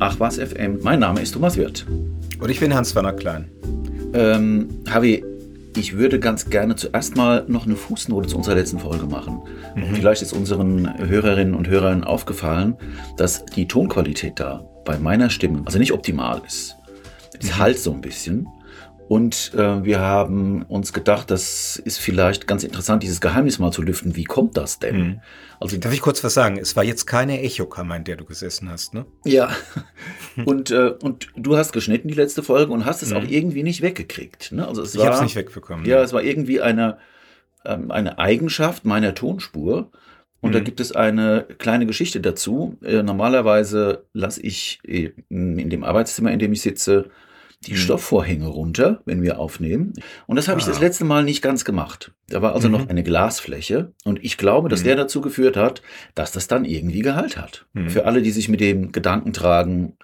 [0.00, 0.80] Ach was FM.
[0.82, 1.86] Mein Name ist Thomas Wirth.
[2.40, 3.48] Und ich bin Hans-Werner Klein.
[4.12, 5.24] Ähm, Harvey,
[5.76, 9.42] ich würde ganz gerne zuerst mal noch eine Fußnote zu unserer letzten Folge machen.
[9.76, 9.94] Mhm.
[9.94, 12.76] Vielleicht ist unseren Hörerinnen und Hörern aufgefallen,
[13.16, 16.76] dass die Tonqualität da bei meiner Stimme also nicht optimal ist.
[17.38, 17.58] Es mhm.
[17.58, 18.48] halt so ein bisschen.
[19.06, 23.82] Und äh, wir haben uns gedacht, das ist vielleicht ganz interessant, dieses Geheimnis mal zu
[23.82, 24.16] lüften.
[24.16, 24.96] Wie kommt das denn?
[24.96, 25.20] Mhm.
[25.60, 26.56] Also, Darf ich kurz was sagen?
[26.58, 29.04] Es war jetzt keine Echokammer, in der du gesessen hast, ne?
[29.24, 29.50] Ja.
[30.46, 33.16] und, äh, und du hast geschnitten die letzte Folge und hast es mhm.
[33.18, 34.52] auch irgendwie nicht weggekriegt.
[34.52, 34.66] Ne?
[34.66, 35.84] Also es ich habe es nicht wegbekommen.
[35.84, 36.96] Ja, ja, es war irgendwie eine,
[37.66, 39.90] ähm, eine Eigenschaft meiner Tonspur.
[40.40, 40.54] Und mhm.
[40.54, 42.78] da gibt es eine kleine Geschichte dazu.
[42.82, 47.10] Äh, normalerweise lasse ich äh, in dem Arbeitszimmer, in dem ich sitze,
[47.64, 47.76] die mhm.
[47.76, 49.92] Stoffvorhänge runter, wenn wir aufnehmen.
[50.26, 50.60] Und das habe ah.
[50.60, 50.80] ich das ah.
[50.80, 52.12] letzte Mal nicht ganz gemacht.
[52.28, 52.72] Da war also mhm.
[52.72, 53.92] noch eine Glasfläche.
[54.04, 54.84] Und ich glaube, dass mhm.
[54.84, 55.82] der dazu geführt hat,
[56.14, 57.66] dass das dann irgendwie Gehalt hat.
[57.72, 57.90] Mhm.
[57.90, 59.96] Für alle, die sich mit dem Gedanken tragen,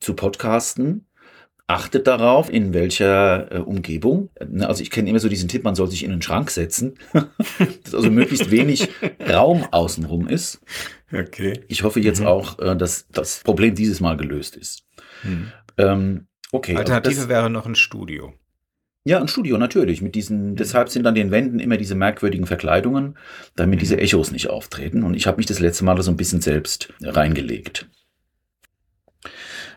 [0.00, 1.06] zu podcasten,
[1.66, 4.30] achtet darauf, in welcher äh, Umgebung.
[4.48, 6.94] Ne, also ich kenne immer so diesen Tipp, man soll sich in einen Schrank setzen,
[7.12, 8.88] dass also möglichst wenig
[9.28, 10.60] Raum außenrum ist.
[11.12, 11.60] Okay.
[11.68, 12.26] Ich hoffe jetzt mhm.
[12.26, 14.84] auch, äh, dass das Problem dieses Mal gelöst ist.
[15.24, 15.52] Mhm.
[15.78, 16.76] Ähm, Okay.
[16.76, 18.34] Alternative das, wäre noch ein Studio.
[19.04, 20.02] Ja, ein Studio natürlich.
[20.02, 20.56] Mit diesen, mhm.
[20.56, 23.16] deshalb sind an den Wänden immer diese merkwürdigen Verkleidungen,
[23.54, 23.80] damit mhm.
[23.80, 25.04] diese Echos nicht auftreten.
[25.04, 27.88] Und ich habe mich das letzte Mal so ein bisschen selbst reingelegt.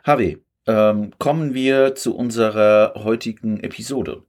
[0.04, 4.24] Harvey, ähm, kommen wir zu unserer heutigen Episode.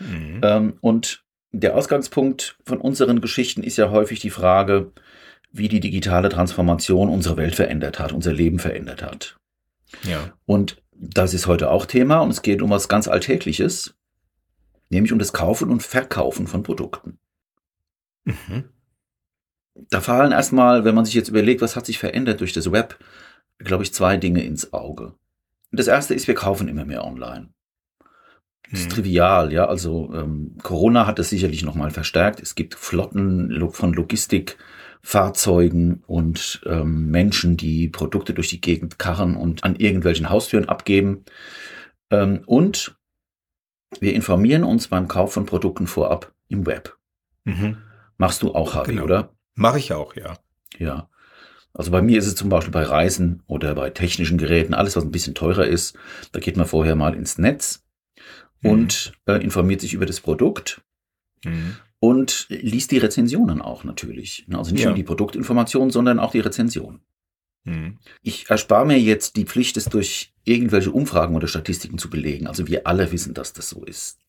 [0.00, 0.40] Mhm.
[0.42, 4.92] Ähm, und der Ausgangspunkt von unseren Geschichten ist ja häufig die Frage,
[5.52, 9.36] wie die digitale Transformation unsere Welt verändert hat, unser Leben verändert hat.
[10.02, 10.32] Ja.
[10.46, 13.94] Und das ist heute auch Thema und es geht um was ganz Alltägliches,
[14.88, 17.18] nämlich um das Kaufen und Verkaufen von Produkten.
[18.24, 18.64] Mhm.
[19.90, 22.98] Da fallen erstmal, wenn man sich jetzt überlegt, was hat sich verändert durch das Web,
[23.58, 25.14] glaube ich, zwei Dinge ins Auge.
[25.72, 27.48] Das erste ist, wir kaufen immer mehr online.
[28.70, 28.94] Das ist mhm.
[28.94, 29.66] trivial, ja.
[29.66, 32.40] Also ähm, Corona hat das sicherlich nochmal verstärkt.
[32.40, 34.56] Es gibt Flotten von Logistik,
[35.04, 41.26] Fahrzeugen und ähm, Menschen, die Produkte durch die Gegend karren und an irgendwelchen Haustüren abgeben.
[42.10, 42.96] Ähm, und
[44.00, 46.96] wir informieren uns beim Kauf von Produkten vorab im Web.
[47.44, 47.76] Mhm.
[48.16, 49.04] Machst du auch, Harry, genau.
[49.04, 49.34] oder?
[49.54, 50.38] Mache ich auch, ja.
[50.78, 51.10] Ja.
[51.74, 55.04] Also bei mir ist es zum Beispiel bei Reisen oder bei technischen Geräten, alles was
[55.04, 55.98] ein bisschen teurer ist,
[56.32, 57.84] da geht man vorher mal ins Netz
[58.62, 58.70] mhm.
[58.70, 60.80] und äh, informiert sich über das Produkt.
[61.44, 64.44] Mhm und liest die Rezensionen auch natürlich.
[64.52, 64.88] Also nicht ja.
[64.88, 67.00] nur die Produktinformationen, sondern auch die Rezensionen.
[67.64, 67.98] Mhm.
[68.20, 72.46] Ich erspare mir jetzt die Pflicht, es durch irgendwelche Umfragen oder Statistiken zu belegen.
[72.46, 74.20] Also wir alle wissen, dass das so ist.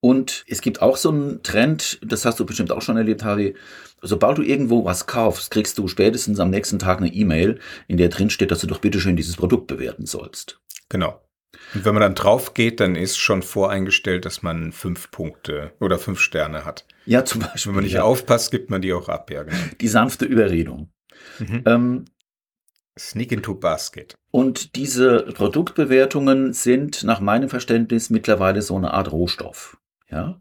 [0.00, 3.54] Und es gibt auch so einen Trend, das hast du bestimmt auch schon erlebt, Harvey.
[4.02, 8.08] Sobald du irgendwo was kaufst, kriegst du spätestens am nächsten Tag eine E-Mail, in der
[8.08, 10.60] drin steht, dass du doch bitteschön dieses Produkt bewerten sollst.
[10.88, 11.20] Genau.
[11.72, 16.00] Und wenn man dann drauf geht, dann ist schon voreingestellt, dass man fünf Punkte oder
[16.00, 16.84] fünf Sterne hat.
[17.06, 17.70] Ja, zum Beispiel.
[17.70, 18.02] Wenn man nicht ja.
[18.02, 19.44] aufpasst, gibt man die auch ab, ja.
[19.44, 19.56] Genau.
[19.80, 20.90] Die sanfte Überredung.
[21.38, 21.62] Mhm.
[21.64, 22.04] Ähm,
[22.98, 24.14] Sneak into Basket.
[24.30, 29.78] Und diese Produktbewertungen sind nach meinem Verständnis mittlerweile so eine Art Rohstoff.
[30.10, 30.40] Ja.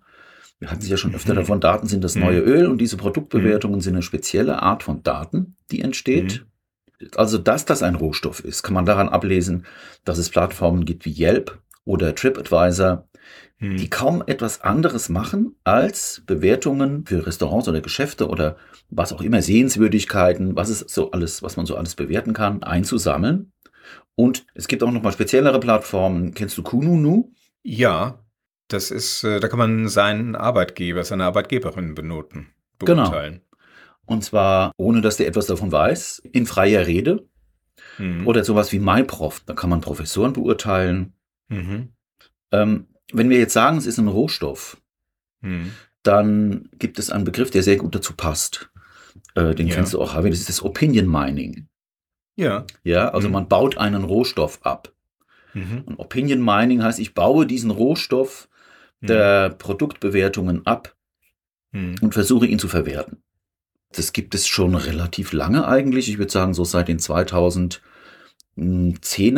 [0.60, 1.38] Wir hatten es ja schon öfter mhm.
[1.38, 2.48] davon, Daten sind das neue mhm.
[2.48, 3.82] Öl und diese Produktbewertungen mhm.
[3.82, 6.46] sind eine spezielle Art von Daten, die entsteht.
[7.02, 7.10] Mhm.
[7.18, 9.66] Also, dass das ein Rohstoff ist, kann man daran ablesen,
[10.06, 13.08] dass es Plattformen gibt wie Yelp oder TripAdvisor,
[13.58, 13.78] hm.
[13.78, 18.58] die kaum etwas anderes machen, als Bewertungen für Restaurants oder Geschäfte oder
[18.90, 23.54] was auch immer, Sehenswürdigkeiten, was ist so alles, was man so alles bewerten kann, einzusammeln.
[24.16, 26.34] Und es gibt auch noch mal speziellere Plattformen.
[26.34, 27.32] Kennst du Kununu?
[27.64, 28.20] Ja,
[28.68, 32.48] das ist, äh, da kann man seinen Arbeitgeber, seine Arbeitgeberin benoten,
[32.80, 33.04] genau.
[33.04, 33.34] beurteilen.
[33.34, 33.46] Genau.
[34.06, 37.28] Und zwar, ohne dass der etwas davon weiß, in freier Rede.
[37.98, 38.28] Mhm.
[38.28, 41.15] Oder sowas wie MyProf, da kann man Professoren beurteilen.
[41.48, 41.94] Mhm.
[42.52, 44.82] Ähm, wenn wir jetzt sagen, es ist ein Rohstoff,
[45.42, 45.72] mhm.
[46.04, 48.72] dann gibt es einen Begriff, der sehr gut dazu passt.
[49.36, 49.76] Äh, den ja.
[49.76, 51.68] kennst du auch, Harvey, das ist das Opinion Mining.
[52.36, 52.66] Ja.
[52.84, 53.34] Ja, also mhm.
[53.34, 54.94] man baut einen Rohstoff ab.
[55.54, 55.84] Mhm.
[55.86, 58.50] Und Opinion Mining heißt, ich baue diesen Rohstoff
[59.02, 59.08] mhm.
[59.08, 60.96] der Produktbewertungen ab
[61.74, 63.22] und versuche ihn zu verwerten.
[63.92, 66.10] Das gibt es schon relativ lange eigentlich.
[66.10, 67.80] Ich würde sagen, so seit den 2010er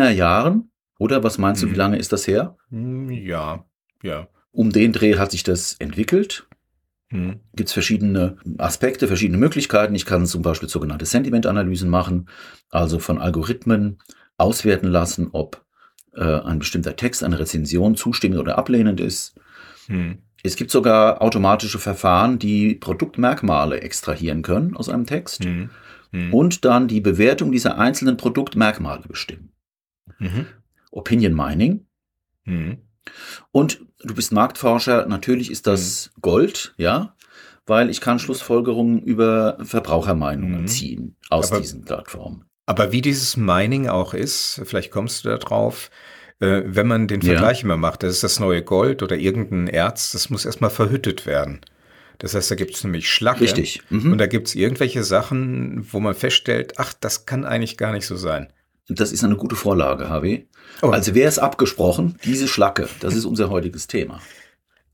[0.09, 0.69] Jahren.
[0.99, 1.77] Oder was meinst du, wie Mhm.
[1.77, 2.57] lange ist das her?
[2.69, 3.65] Hm, Ja,
[4.03, 4.27] ja.
[4.51, 6.47] Um den Dreh hat sich das entwickelt.
[7.09, 7.39] Hm.
[7.55, 9.95] Gibt es verschiedene Aspekte, verschiedene Möglichkeiten.
[9.95, 12.27] Ich kann zum Beispiel sogenannte Sentimentanalysen machen,
[12.69, 13.99] also von Algorithmen
[14.38, 15.63] auswerten lassen, ob
[16.15, 19.39] äh, ein bestimmter Text, eine Rezension zustimmend oder ablehnend ist.
[19.85, 20.17] Hm.
[20.44, 25.69] Es gibt sogar automatische Verfahren, die Produktmerkmale extrahieren können aus einem Text Hm.
[26.11, 26.33] Hm.
[26.33, 29.51] und dann die Bewertung dieser einzelnen Produktmerkmale bestimmen.
[30.92, 30.98] Mhm.
[31.00, 31.86] Opinion Mining.
[32.44, 32.78] Hm.
[33.51, 37.16] Und du bist Marktforscher, natürlich ist das Gold, ja,
[37.66, 40.68] weil ich kann Schlussfolgerungen über Verbrauchermeinungen Mhm.
[40.68, 42.44] ziehen aus Aber- diesen Plattformen.
[42.66, 45.89] Aber wie dieses Mining auch ist, vielleicht kommst du da drauf,
[46.39, 47.31] äh, wenn man den Ja.
[47.33, 51.25] Vergleich immer macht, das ist das neue Gold oder irgendein Erz, das muss erstmal verhüttet
[51.25, 51.62] werden.
[52.19, 53.42] Das heißt, da gibt es nämlich Schlacke.
[53.42, 53.81] Richtig.
[53.90, 54.12] Mhm.
[54.12, 58.06] Und da gibt es irgendwelche Sachen, wo man feststellt, ach, das kann eigentlich gar nicht
[58.06, 58.51] so sein.
[58.89, 60.44] Das ist eine gute Vorlage, HW.
[60.81, 60.89] Oh.
[60.89, 64.22] Also wäre es abgesprochen, diese Schlacke, das ist unser heutiges Thema.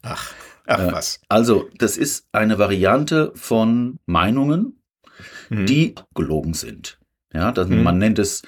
[0.01, 0.31] Ach,
[0.66, 1.22] ach Äh, was.
[1.30, 4.80] Also, das ist eine Variante von Meinungen,
[5.50, 5.66] Hm.
[5.68, 6.98] die gelogen sind.
[7.34, 7.84] Ja, das, Mhm.
[7.84, 8.42] man nennt es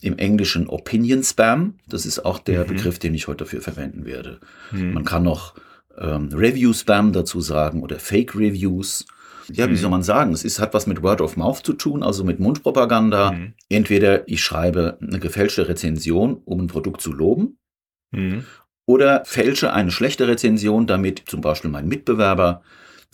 [0.00, 1.74] im Englischen Opinion Spam.
[1.88, 2.68] Das ist auch der Mhm.
[2.68, 4.40] Begriff, den ich heute dafür verwenden werde.
[4.70, 4.94] Hm.
[4.94, 5.54] Man kann noch
[5.98, 9.04] ähm, Review Spam dazu sagen oder Fake Reviews.
[9.50, 9.76] Ja, wie Mhm.
[9.76, 10.32] soll man sagen?
[10.32, 13.30] Es ist, hat was mit Word of Mouth zu tun, also mit Mundpropaganda.
[13.32, 13.54] Hm.
[13.68, 17.58] Entweder ich schreibe eine gefälschte Rezension, um ein Produkt zu loben,
[18.14, 18.44] Hm.
[18.86, 22.62] oder fälsche eine schlechte Rezension, damit zum Beispiel mein Mitbewerber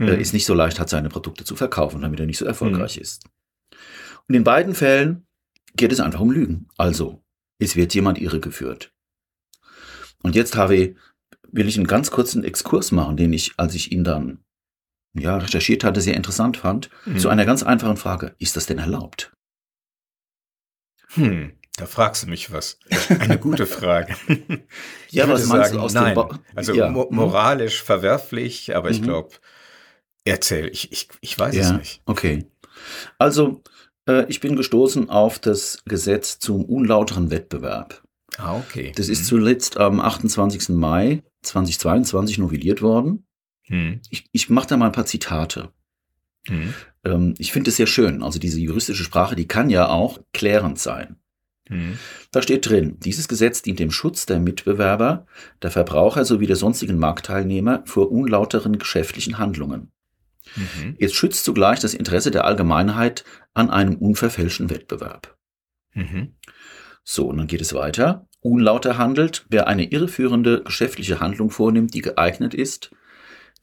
[0.01, 0.21] äh, Hm.
[0.21, 3.25] es nicht so leicht hat, seine Produkte zu verkaufen, damit er nicht so erfolgreich ist.
[4.29, 5.27] Und in beiden Fällen
[5.77, 6.69] geht es einfach um Lügen.
[6.77, 7.23] Also,
[7.59, 8.93] es wird jemand irregeführt.
[10.23, 10.95] Und jetzt, HW,
[11.51, 14.39] will ich einen ganz kurzen Exkurs machen, den ich, als ich ihn dann
[15.21, 17.19] ja, recherchiert hatte, sehr interessant fand, Hm.
[17.19, 18.35] zu einer ganz einfachen Frage.
[18.39, 19.33] Ist das denn erlaubt?
[21.15, 22.79] Hm, da fragst du mich was.
[23.21, 24.15] Eine gute Frage.
[25.11, 26.15] Ja, was meinst du sagen, aus dem nein.
[26.15, 26.91] Ba- Also Ja.
[26.91, 29.05] mo moralisch verwerflich, aber ich Mhm.
[29.05, 29.31] glaube,
[30.25, 32.03] erzähl, ich, ich, ich weiß es Ja, nicht.
[32.05, 32.47] okay.
[33.19, 33.63] Also,
[34.07, 38.03] äh, ich bin gestoßen auf das Gesetz zum unlauteren Wettbewerb.
[38.37, 38.93] Ah, okay.
[38.97, 40.69] Das ist zuletzt am 28.
[40.77, 43.25] Mai 2022 novelliert worden.
[43.69, 44.01] Hm.
[44.11, 45.71] Ich, ich mache da mal ein paar Zitate.
[46.47, 46.75] Hm.
[47.05, 48.23] Ähm, ich finde es sehr schön.
[48.23, 51.17] Also diese juristische Sprache, die kann ja auch klärend sein.
[51.69, 51.99] Hm.
[52.33, 55.27] Da steht drin, dieses Gesetz dient dem Schutz der Mitbewerber,
[55.63, 59.93] der Verbraucher sowie der sonstigen Marktteilnehmer vor unlauteren geschäftlichen Handlungen.
[60.57, 60.97] Mhm.
[60.99, 63.25] Es schützt zugleich das Interesse der Allgemeinheit
[63.55, 65.37] an einem unverfälschten Wettbewerb.
[65.95, 66.37] Mhm.
[67.05, 68.27] So, und dann geht es weiter.
[68.41, 72.91] Unlauter handelt, wer eine irreführende geschäftliche Handlung vornimmt, die geeignet ist,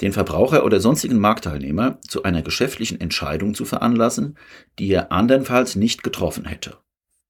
[0.02, 4.38] den Verbraucher oder sonstigen Marktteilnehmer zu einer geschäftlichen Entscheidung zu veranlassen,
[4.78, 6.78] die er andernfalls nicht getroffen hätte.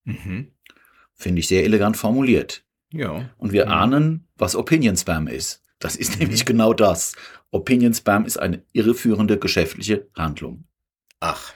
[0.03, 0.51] Mhm.
[1.13, 2.63] Finde ich sehr elegant formuliert.
[2.91, 3.29] Ja.
[3.37, 3.71] Und wir Mhm.
[3.71, 5.61] ahnen, was Opinion Spam ist.
[5.79, 7.13] Das ist nämlich genau das.
[7.51, 10.65] Opinion Spam ist eine irreführende geschäftliche Handlung.
[11.19, 11.53] Ach.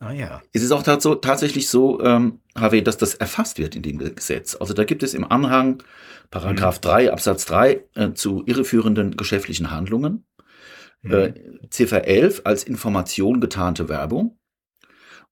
[0.00, 0.42] Ah ja.
[0.52, 4.56] Es ist auch tats tatsächlich so, ähm, HW, dass das erfasst wird in dem Gesetz.
[4.58, 5.82] Also da gibt es im Anhang
[6.30, 10.24] Paragraph 3 Absatz 3 äh, zu irreführenden geschäftlichen Handlungen.
[11.04, 11.12] Mhm.
[11.12, 11.34] Äh,
[11.70, 14.38] Ziffer 11 als Information getarnte Werbung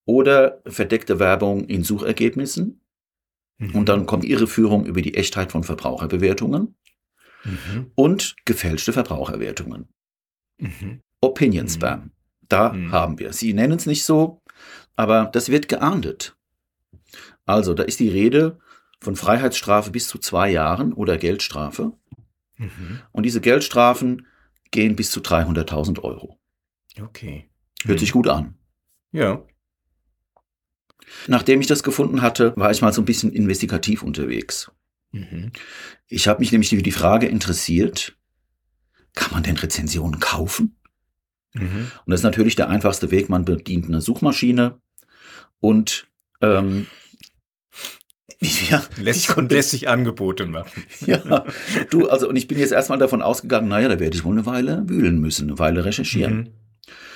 [0.04, 2.80] oder verdeckte Werbung in Suchergebnissen.
[3.58, 3.74] Mhm.
[3.74, 6.74] Und dann kommt Irreführung über die Echtheit von Verbraucherbewertungen
[7.44, 7.90] Mhm.
[7.94, 9.88] und gefälschte Verbraucherwertungen.
[10.58, 11.00] Mhm.
[11.20, 11.70] Opinion Mhm.
[11.70, 12.10] Spam.
[12.48, 12.92] Da Mhm.
[12.92, 13.32] haben wir.
[13.32, 14.42] Sie nennen es nicht so,
[14.96, 16.36] aber das wird geahndet.
[17.46, 18.58] Also, da ist die Rede
[19.00, 21.92] von Freiheitsstrafe bis zu zwei Jahren oder Geldstrafe.
[22.58, 23.00] Mhm.
[23.10, 24.26] Und diese Geldstrafen
[24.72, 26.40] gehen bis zu 300.000 Euro.
[27.00, 27.48] Okay.
[27.84, 28.58] Hört sich gut an.
[29.12, 29.44] Ja.
[31.26, 34.70] Nachdem ich das gefunden hatte, war ich mal so ein bisschen investigativ unterwegs.
[35.12, 35.52] Mhm.
[36.08, 38.16] Ich habe mich nämlich für die Frage interessiert,
[39.14, 40.76] kann man denn Rezensionen kaufen?
[41.54, 41.90] Mhm.
[42.04, 43.28] Und das ist natürlich der einfachste Weg.
[43.28, 44.80] Man bedient eine Suchmaschine
[45.60, 46.08] und
[46.40, 46.86] ähm,
[48.70, 50.82] ja, Lässt, konnte, lässt sich Angebote machen.
[51.06, 51.44] ja,
[51.90, 54.46] du, also und ich bin jetzt erstmal davon ausgegangen, naja, da werde ich wohl eine
[54.46, 56.50] Weile wühlen müssen, eine Weile recherchieren.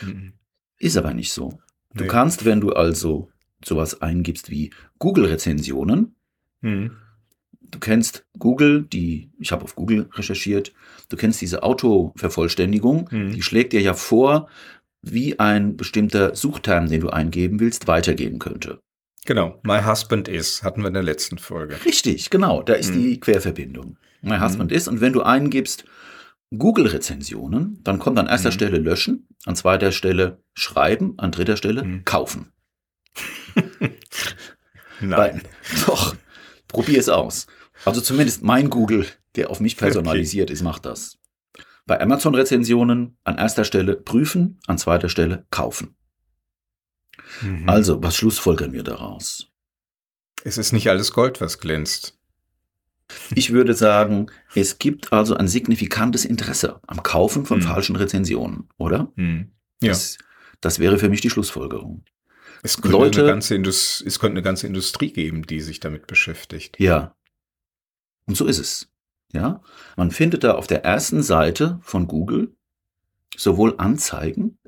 [0.02, 0.08] Mhm.
[0.08, 0.32] Mhm.
[0.78, 1.58] Ist aber nicht so.
[1.94, 2.08] Du Nee.
[2.10, 3.28] kannst, wenn du also
[3.64, 6.14] sowas eingibst wie Google-Rezensionen,
[6.60, 6.92] Mhm.
[7.60, 10.72] du kennst Google, die, ich habe auf Google recherchiert,
[11.08, 13.32] du kennst diese Autovervollständigung, Mhm.
[13.32, 14.48] die schlägt dir ja vor,
[15.02, 18.80] wie ein bestimmter Suchterm, den du eingeben willst, weitergehen könnte.
[19.26, 19.60] Genau.
[19.64, 21.76] My husband is, hatten wir in der letzten Folge.
[21.84, 23.02] Richtig, genau, da ist Mhm.
[23.02, 23.98] die Querverbindung.
[24.22, 24.42] My Mhm.
[24.44, 25.84] Husband ist, und wenn du eingibst
[26.56, 28.54] Google-Rezensionen, dann kommt an erster Mhm.
[28.54, 32.04] Stelle löschen, an zweiter Stelle schreiben, an dritter Stelle Mhm.
[32.04, 32.52] kaufen.
[35.00, 35.10] Nein.
[35.18, 35.42] Weil,
[35.86, 36.14] doch,
[36.68, 37.46] Probier es aus.
[37.84, 39.06] Also zumindest mein Google,
[39.36, 40.52] der auf mich personalisiert okay.
[40.54, 41.18] ist, macht das.
[41.86, 45.95] Bei Amazon-Rezensionen an erster Stelle prüfen, an zweiter Stelle kaufen.
[47.42, 47.68] Mhm.
[47.68, 49.48] Also, was schlussfolgern wir daraus?
[50.44, 52.16] Es ist nicht alles Gold, was glänzt.
[53.34, 57.62] Ich würde sagen, es gibt also ein signifikantes Interesse am Kaufen von mhm.
[57.62, 59.12] falschen Rezensionen, oder?
[59.16, 59.52] Mhm.
[59.80, 59.90] Ja.
[59.90, 60.18] Das,
[60.60, 62.04] das, wäre für mich die Schlussfolgerung.
[62.62, 66.80] Es könnte, Leute, eine ganze es könnte eine ganze Industrie geben, die sich damit beschäftigt.
[66.80, 67.14] Ja.
[68.26, 68.88] Und so ist es.
[69.32, 69.60] Ja,
[69.96, 72.54] man findet da auf der ersten Seite von Google
[73.36, 74.58] sowohl Anzeigen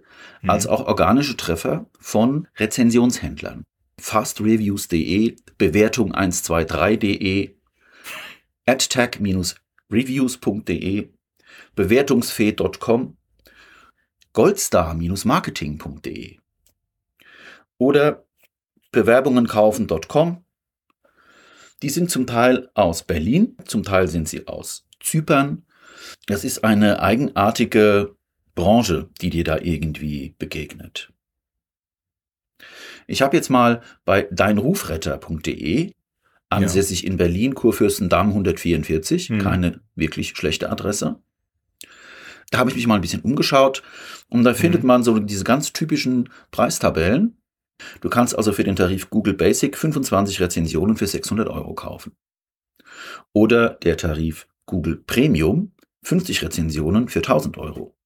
[0.42, 0.50] mhm.
[0.50, 3.62] als auch organische Treffer von Rezensionshändlern.
[4.00, 7.56] fastreviews.de, Bewertung 123.de,
[8.66, 11.08] adtag-reviews.de,
[11.74, 13.16] bewertungsfee.com,
[14.32, 16.38] goldstar-marketing.de
[17.78, 18.24] oder
[18.92, 20.44] bewerbungenkaufen.com
[21.82, 25.64] die sind zum Teil aus Berlin, zum Teil sind sie aus Zypern.
[26.26, 28.16] Das ist eine eigenartige
[28.58, 31.12] Branche, die dir da irgendwie begegnet.
[33.06, 35.92] Ich habe jetzt mal bei deinrufretter.de,
[36.48, 37.08] ansässig ja.
[37.08, 39.38] in Berlin, Kurfürstendamm 144, hm.
[39.38, 41.20] keine wirklich schlechte Adresse.
[42.50, 43.84] Da habe ich mich mal ein bisschen umgeschaut
[44.28, 44.56] und da hm.
[44.56, 47.36] findet man so diese ganz typischen Preistabellen.
[48.00, 52.16] Du kannst also für den Tarif Google Basic 25 Rezensionen für 600 Euro kaufen.
[53.32, 55.70] Oder der Tarif Google Premium
[56.02, 57.97] 50 Rezensionen für 1000 Euro.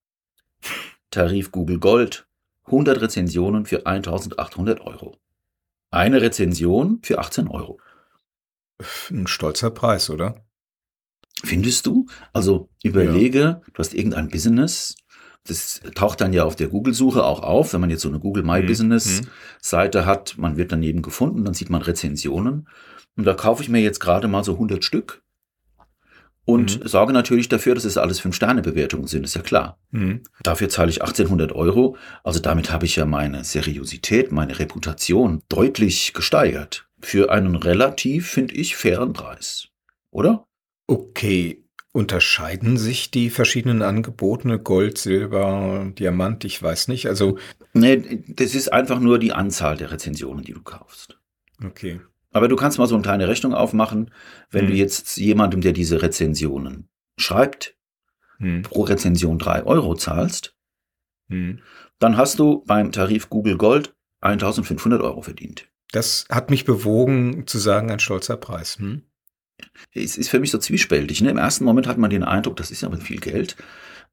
[1.11, 2.27] Tarif Google Gold
[2.67, 5.17] 100 Rezensionen für 1800 Euro.
[5.91, 7.79] Eine Rezension für 18 Euro.
[9.11, 10.45] Ein stolzer Preis, oder?
[11.45, 12.07] Findest du?
[12.33, 13.61] Also überlege, ja.
[13.73, 14.97] du hast irgendein Business,
[15.45, 18.45] das taucht dann ja auf der Google-Suche auch auf, wenn man jetzt so eine Google
[18.45, 18.67] My mhm.
[18.67, 20.39] Business-Seite hat.
[20.39, 22.69] Man wird daneben gefunden, dann sieht man Rezensionen.
[23.17, 25.22] Und da kaufe ich mir jetzt gerade mal so 100 Stück
[26.45, 26.89] und mhm.
[26.89, 29.79] sorge natürlich dafür, dass es alles Fünf-Sterne-Bewertungen sind, ist ja klar.
[29.91, 30.23] Mhm.
[30.43, 31.97] Dafür zahle ich 1800 Euro.
[32.25, 36.87] Also damit habe ich ja meine Seriosität, meine Reputation deutlich gesteigert.
[37.01, 39.69] Für einen relativ, finde ich, fairen Preis.
[40.11, 40.47] Oder?
[40.87, 41.63] Okay,
[41.95, 47.07] Unterscheiden sich die verschiedenen Angebote, Gold, Silber, Diamant, ich weiß nicht.
[47.07, 47.37] Also.
[47.75, 51.19] Nee, das ist einfach nur die Anzahl der Rezensionen, die du kaufst.
[51.63, 52.01] Okay.
[52.33, 54.11] Aber du kannst mal so eine kleine Rechnung aufmachen,
[54.51, 54.71] wenn hm.
[54.71, 57.77] du jetzt jemandem, der diese Rezensionen schreibt,
[58.39, 58.63] hm.
[58.63, 60.57] pro Rezension drei Euro zahlst,
[61.29, 61.61] hm.
[61.99, 65.69] dann hast du beim Tarif Google Gold 1500 Euro verdient.
[65.93, 68.79] Das hat mich bewogen zu sagen, ein stolzer Preis.
[68.79, 69.03] Hm?
[69.95, 71.21] es ist für mich so zwiespältig.
[71.21, 71.31] Ne?
[71.31, 73.57] Im ersten Moment hat man den Eindruck, das ist ja viel Geld.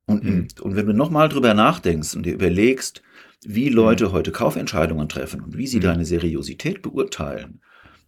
[0.05, 0.47] Und, mhm.
[0.61, 3.01] und wenn du nochmal drüber nachdenkst und dir überlegst,
[3.45, 4.11] wie Leute mhm.
[4.11, 5.83] heute Kaufentscheidungen treffen und wie sie mhm.
[5.83, 7.61] deine Seriosität beurteilen,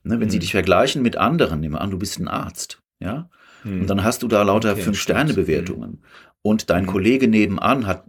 [0.03, 0.19] ne?
[0.19, 0.41] wenn sie mhm.
[0.41, 3.29] dich vergleichen mit anderen, nehmen an, du bist ein Arzt, ja,
[3.63, 3.81] mhm.
[3.81, 6.03] und dann hast du da lauter okay, Fünf-Sterne-Bewertungen mhm.
[6.41, 8.05] und dein Kollege nebenan hat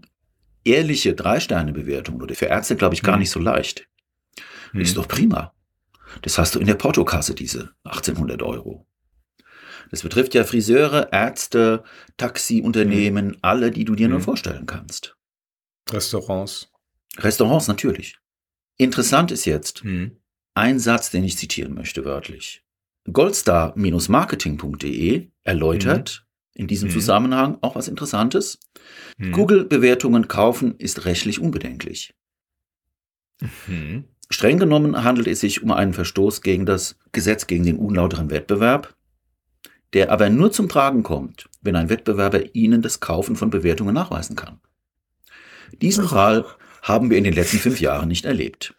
[0.65, 3.89] ehrliche Drei-Sterne-Bewertungen oder für Ärzte, glaube ich, gar nicht so leicht.
[4.75, 5.53] Ist doch prima.
[6.23, 8.87] Das hast du in der Portokasse, diese 1800 Euro.
[9.91, 11.85] Das betrifft ja Friseure, Ärzte,
[12.17, 13.37] Taxiunternehmen, mhm.
[13.43, 14.13] alle, die du dir mhm.
[14.13, 15.17] nur vorstellen kannst.
[15.91, 16.71] Restaurants.
[17.19, 18.19] Restaurants natürlich.
[18.79, 20.17] Interessant ist jetzt mhm.
[20.55, 22.63] Ein Satz, den ich zitieren möchte wörtlich.
[23.11, 26.61] Goldstar-marketing.de erläutert mhm.
[26.61, 26.93] in diesem mhm.
[26.93, 28.61] Zusammenhang auch was Interessantes.
[29.19, 29.33] Mhm.
[29.33, 32.15] Google-Bewertungen kaufen ist rechtlich unbedenklich.
[34.31, 38.95] Streng genommen handelt es sich um einen Verstoß gegen das Gesetz gegen den unlauteren Wettbewerb,
[39.93, 44.37] der aber nur zum Tragen kommt, wenn ein Wettbewerber Ihnen das Kaufen von Bewertungen nachweisen
[44.37, 44.61] kann.
[45.81, 46.45] Diesen Fall
[46.83, 48.75] haben wir in den letzten fünf Jahren nicht erlebt.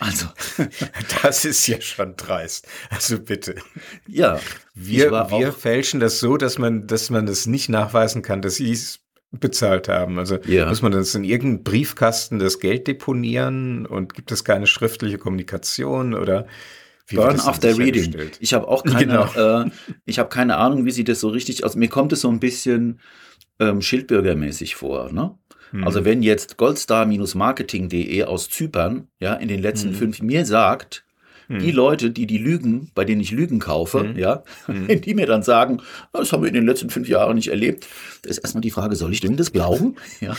[0.00, 0.26] Also,
[1.22, 2.66] das ist ja schon dreist.
[2.88, 3.56] Also bitte.
[4.08, 4.40] Ja,
[4.74, 8.72] wir, wir fälschen das so, dass man, dass man das nicht nachweisen kann, dass sie
[8.72, 10.18] es bezahlt haben.
[10.18, 10.68] Also ja.
[10.68, 16.14] muss man das in irgendeinem Briefkasten das Geld deponieren und gibt es keine schriftliche Kommunikation
[16.14, 16.46] oder
[17.06, 18.14] wie Burn after reading.
[18.40, 19.64] Ich habe auch keine, genau.
[19.64, 19.70] äh,
[20.06, 22.40] ich habe keine Ahnung, wie sie das so richtig, also mir kommt es so ein
[22.40, 23.00] bisschen
[23.58, 25.36] ähm, schildbürgermäßig vor, ne?
[25.70, 25.84] Hm.
[25.84, 29.94] Also wenn jetzt goldstar-marketing.de aus Zypern, ja, in den letzten hm.
[29.94, 31.04] fünf mir sagt,
[31.58, 34.16] die Leute, die die Lügen, bei denen ich Lügen kaufe, hm.
[34.16, 37.48] ja, wenn die mir dann sagen, das haben wir in den letzten fünf Jahren nicht
[37.48, 37.88] erlebt,
[38.22, 39.96] da ist erstmal die Frage, soll ich denn das glauben?
[40.20, 40.36] Ja.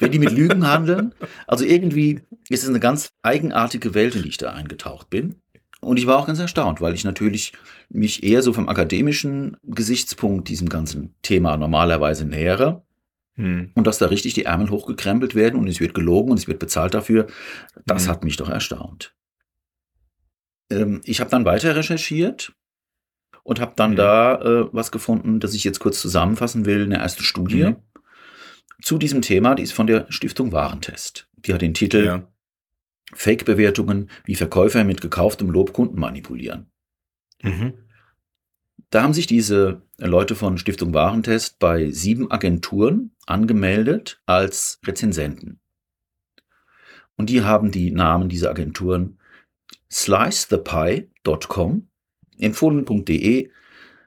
[0.00, 1.14] wenn die mit Lügen handeln?
[1.46, 5.36] Also irgendwie ist es eine ganz eigenartige Welt, in die ich da eingetaucht bin.
[5.80, 7.52] Und ich war auch ganz erstaunt, weil ich natürlich
[7.88, 12.83] mich eher so vom akademischen Gesichtspunkt diesem ganzen Thema normalerweise nähere.
[13.36, 13.72] Hm.
[13.74, 16.60] Und dass da richtig die Ärmel hochgekrempelt werden und es wird gelogen und es wird
[16.60, 17.26] bezahlt dafür,
[17.84, 18.10] das hm.
[18.10, 19.14] hat mich doch erstaunt.
[20.70, 22.52] ähm, ich habe dann weiter recherchiert
[23.42, 23.96] und habe dann mhm.
[23.96, 27.74] da äh, was gefunden, das ich jetzt kurz zusammenfassen will, eine erste Studie
[28.82, 31.28] zu diesem Thema, die ist von der Stiftung Warentest.
[31.36, 32.28] Die hat den Titel ja.
[33.12, 36.70] Fake-Bewertungen, wie Verkäufer mit gekauftem Lob Kunden manipulieren.
[37.42, 37.74] Mhm.
[38.94, 45.58] Da haben sich diese Leute von Stiftung Warentest bei sieben Agenturen angemeldet als Rezensenten.
[47.16, 49.18] Und die haben die Namen dieser Agenturen
[49.90, 51.88] slicethepie.com,
[52.38, 53.50] empfohlen.de,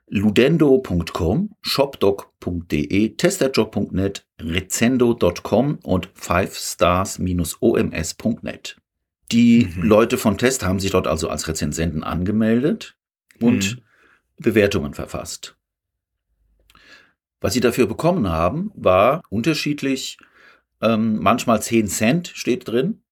[0.07, 8.77] ludendo.com, shopdoc.de, testerjob.net, rezendo.com und 5stars-oms.net.
[9.33, 9.83] Die mhm.
[9.83, 12.97] Leute von Test haben sich dort also als Rezensenten angemeldet
[13.41, 13.81] und mhm.
[14.37, 15.57] Bewertungen verfasst.
[17.39, 20.17] Was sie dafür bekommen haben, war unterschiedlich,
[20.81, 23.03] ähm, manchmal 10 Cent steht drin.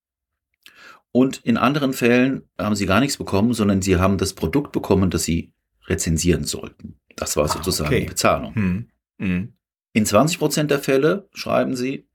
[1.12, 5.10] Und in anderen Fällen haben sie gar nichts bekommen, sondern sie haben das Produkt bekommen,
[5.10, 5.53] das sie
[5.88, 7.00] rezensieren sollten.
[7.15, 8.01] Das war sozusagen okay.
[8.01, 8.55] die Bezahlung.
[8.55, 8.89] Hm.
[9.20, 9.53] Hm.
[9.94, 12.08] In 20 Prozent der Fälle, schreiben sie,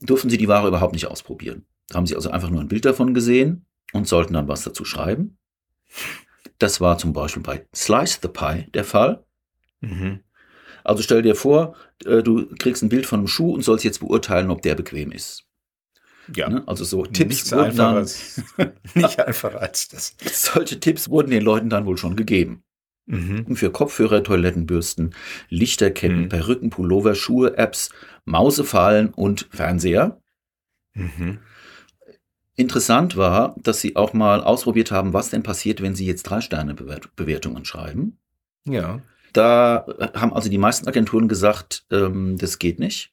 [0.00, 1.64] durften sie die Ware überhaupt nicht ausprobieren.
[1.88, 4.84] Da haben sie also einfach nur ein Bild davon gesehen und sollten dann was dazu
[4.84, 5.38] schreiben.
[6.62, 9.24] Das war zum Beispiel bei Slice the Pie der Fall.
[9.80, 10.20] Mhm.
[10.84, 13.98] Also stell dir vor, äh, du kriegst ein Bild von einem Schuh und sollst jetzt
[13.98, 15.44] beurteilen, ob der bequem ist.
[16.32, 16.48] Ja.
[16.48, 16.62] Ne?
[16.66, 18.44] Also so Tipps Nichts wurden dann, als,
[18.94, 20.14] nicht einfacher als das.
[20.24, 22.62] Solche Tipps wurden den Leuten dann wohl schon gegeben.
[23.06, 23.56] Mhm.
[23.56, 25.16] Für Kopfhörer, Toilettenbürsten,
[25.48, 26.28] Lichterketten, mhm.
[26.28, 27.90] Perücken, Pullover, Schuhe, Apps,
[28.24, 30.20] Mausefallen und Fernseher.
[30.94, 31.40] Mhm.
[32.62, 36.40] Interessant war, dass sie auch mal ausprobiert haben, was denn passiert, wenn sie jetzt drei
[36.40, 38.18] Sterne Bewertungen schreiben.
[38.64, 39.02] Ja.
[39.32, 43.12] Da äh, haben also die meisten Agenturen gesagt, ähm, das geht nicht.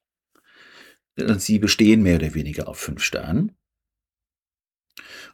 [1.16, 3.54] Äh, sie bestehen mehr oder weniger auf fünf Sternen.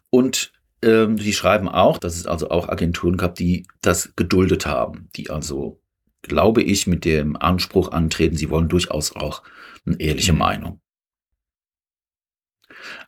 [0.10, 5.10] Und ähm, die schreiben auch, dass es also auch Agenturen gab, die das geduldet haben,
[5.18, 5.82] die also,
[6.22, 9.44] glaube ich, mit dem Anspruch antreten, sie wollen durchaus auch
[9.86, 10.40] eine ehrliche mhm.
[10.40, 10.82] Meinung.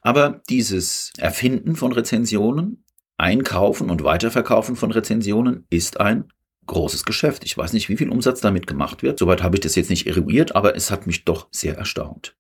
[0.02, 2.84] Aber dieses Erfinden von Rezensionen,
[3.18, 6.32] Einkaufen und Weiterverkaufen von Rezensionen ist ein
[6.68, 7.44] großes Geschäft.
[7.46, 9.18] Ich weiß nicht, wie viel Umsatz damit gemacht wird.
[9.18, 12.36] Soweit habe ich das jetzt nicht eruiert, aber es hat mich doch sehr erstaunt.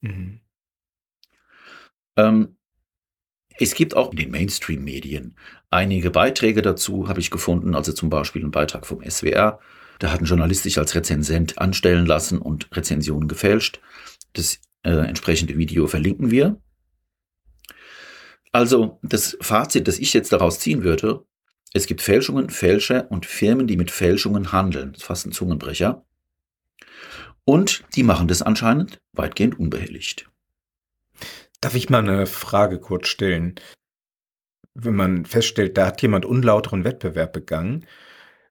[0.00, 0.40] Mhm.
[2.16, 2.56] Ähm,
[3.60, 5.36] es gibt auch in den Mainstream-Medien
[5.70, 9.60] einige Beiträge dazu, habe ich gefunden, also zum Beispiel ein Beitrag vom SWR.
[9.98, 13.80] Da hat ein Journalist sich als Rezensent anstellen lassen und Rezensionen gefälscht.
[14.32, 16.60] Das äh, entsprechende Video verlinken wir.
[18.52, 21.24] Also das Fazit, das ich jetzt daraus ziehen würde,
[21.74, 24.92] es gibt Fälschungen, Fälscher und Firmen, die mit Fälschungen handeln.
[24.92, 26.04] Das ist fast ein Zungenbrecher.
[27.44, 30.28] Und die machen das anscheinend weitgehend unbehelligt.
[31.60, 33.56] Darf ich mal eine Frage kurz stellen?
[34.74, 37.86] Wenn man feststellt, da hat jemand unlauteren Wettbewerb begangen,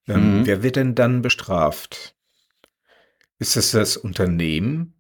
[0.07, 0.45] ähm, mhm.
[0.45, 2.15] wer wird denn dann bestraft?
[3.39, 4.96] Ist es das Unternehmen,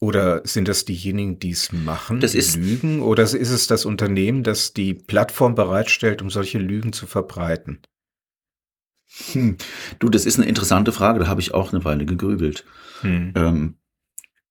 [0.00, 3.00] oder sind das diejenigen, die es machen, das ist, Lügen?
[3.00, 7.80] Oder ist es das Unternehmen, das die Plattform bereitstellt, um solche Lügen zu verbreiten?
[9.32, 9.56] Hm.
[9.98, 12.64] Du, das ist eine interessante Frage, da habe ich auch eine Weile gegrübelt.
[13.00, 13.32] Hm.
[13.34, 13.74] Ähm,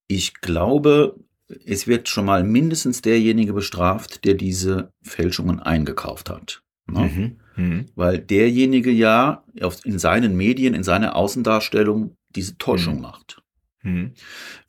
[0.08, 1.19] ich glaube,
[1.65, 6.63] es wird schon mal mindestens derjenige bestraft, der diese Fälschungen eingekauft hat.
[6.88, 7.38] Ne?
[7.55, 7.63] Mhm.
[7.63, 7.86] Mhm.
[7.95, 9.43] Weil derjenige ja
[9.84, 13.01] in seinen Medien, in seiner Außendarstellung diese Täuschung mhm.
[13.01, 13.43] macht.
[13.86, 14.12] Mhm.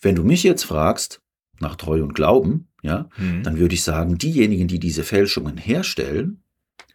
[0.01, 1.23] Wenn du mich jetzt fragst,
[1.59, 3.43] nach Treu und Glauben, ja, mhm.
[3.43, 6.43] dann würde ich sagen, diejenigen, die diese Fälschungen herstellen,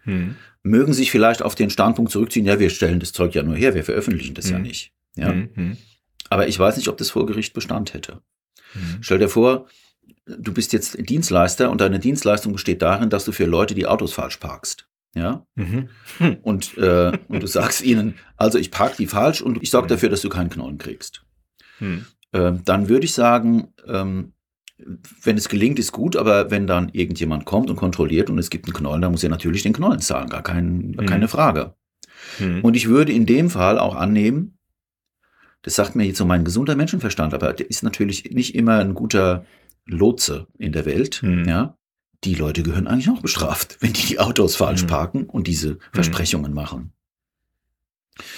[0.06, 0.36] mhm.
[0.64, 3.76] mögen sich vielleicht auf den Standpunkt zurückziehen, ja, wir stellen das Zeug ja nur her,
[3.76, 4.64] wir veröffentlichen das ja mhm.
[4.64, 4.94] nicht.
[5.16, 5.34] Ja.
[5.34, 5.78] Mhm.
[6.30, 8.22] Aber ich weiß nicht, ob das vor Gericht Bestand hätte.
[9.02, 9.68] Stell dir vor,
[10.26, 14.14] du bist jetzt Dienstleister und deine Dienstleistung besteht darin, dass du für Leute die Autos
[14.14, 14.88] falsch parkst.
[15.14, 15.46] Ja.
[15.56, 15.90] Mhm.
[16.20, 16.38] Hm.
[16.42, 20.08] Und, äh, und du sagst ihnen, also ich park die falsch und ich sorge dafür,
[20.08, 21.26] dass du keinen Knollen kriegst.
[21.82, 22.06] Hm.
[22.34, 24.34] Ähm, dann würde ich sagen, ähm,
[25.24, 28.66] wenn es gelingt, ist gut, aber wenn dann irgendjemand kommt und kontrolliert und es gibt
[28.66, 31.06] einen Knollen, dann muss er natürlich den Knollen zahlen, gar, kein, hm.
[31.06, 31.76] keine Frage.
[32.38, 32.64] Hm.
[32.64, 34.58] Und ich würde in dem Fall auch annehmen,
[35.64, 38.96] das sagt mir jetzt so mein gesunder Menschenverstand, aber der ist natürlich nicht immer ein
[38.96, 39.46] guter
[39.86, 41.46] Lotse in der Welt, hm.
[41.46, 41.78] ja.
[42.24, 44.88] Die Leute gehören eigentlich auch bestraft, wenn die die Autos falsch hm.
[44.88, 45.80] parken und diese hm.
[45.94, 46.94] Versprechungen machen.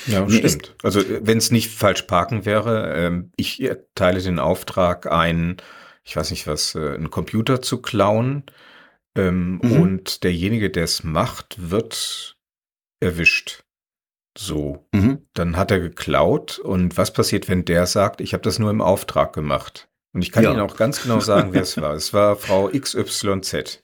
[0.08, 0.76] Ja, Mir stimmt.
[0.84, 5.58] Also wenn es nicht falsch parken wäre, ähm, ich erteile den Auftrag, ein,
[6.04, 8.44] ich weiß nicht was, äh, einen Computer zu klauen
[9.16, 9.82] ähm, mhm.
[9.82, 12.38] und derjenige, der es macht, wird
[13.00, 13.64] erwischt.
[14.38, 15.28] So, mhm.
[15.34, 18.82] dann hat er geklaut und was passiert, wenn der sagt, ich habe das nur im
[18.82, 19.90] Auftrag gemacht?
[20.14, 20.52] Und ich kann ja.
[20.52, 21.94] Ihnen auch ganz genau sagen, wer es war.
[21.94, 23.83] Es war Frau XYZ.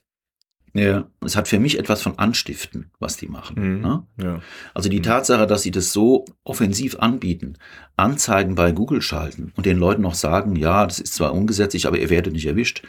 [0.72, 3.56] Ja, es hat für mich etwas von Anstiften, was die machen.
[3.76, 3.80] Mhm.
[3.80, 4.06] Ne?
[4.22, 4.40] Ja.
[4.72, 5.02] Also die Mhm.
[5.04, 7.54] Tatsache, dass sie das so offensiv anbieten,
[7.96, 11.98] Anzeigen bei Google schalten und den Leuten noch sagen, ja, das ist zwar ungesetzlich, aber
[11.98, 12.82] ihr werdet nicht erwischt.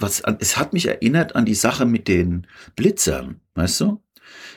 [0.00, 4.02] Was, es hat mich erinnert an die Sache mit den Blitzern, weißt du?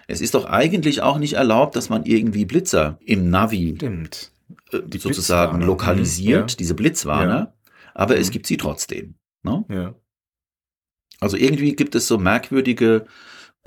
[0.08, 4.32] Es ist doch eigentlich auch nicht erlaubt, dass man irgendwie Blitzer im Navi Stimmt.
[4.72, 5.66] äh, Die sozusagen Blitzwarner.
[5.66, 6.56] lokalisiert, Mhm, ja.
[6.58, 7.54] diese Blitzwarner,
[7.94, 8.32] aber es Mhm.
[8.32, 9.16] gibt sie trotzdem.
[9.44, 9.64] Ne?
[9.70, 9.96] Ja.
[11.22, 13.06] Also irgendwie gibt es so merkwürdige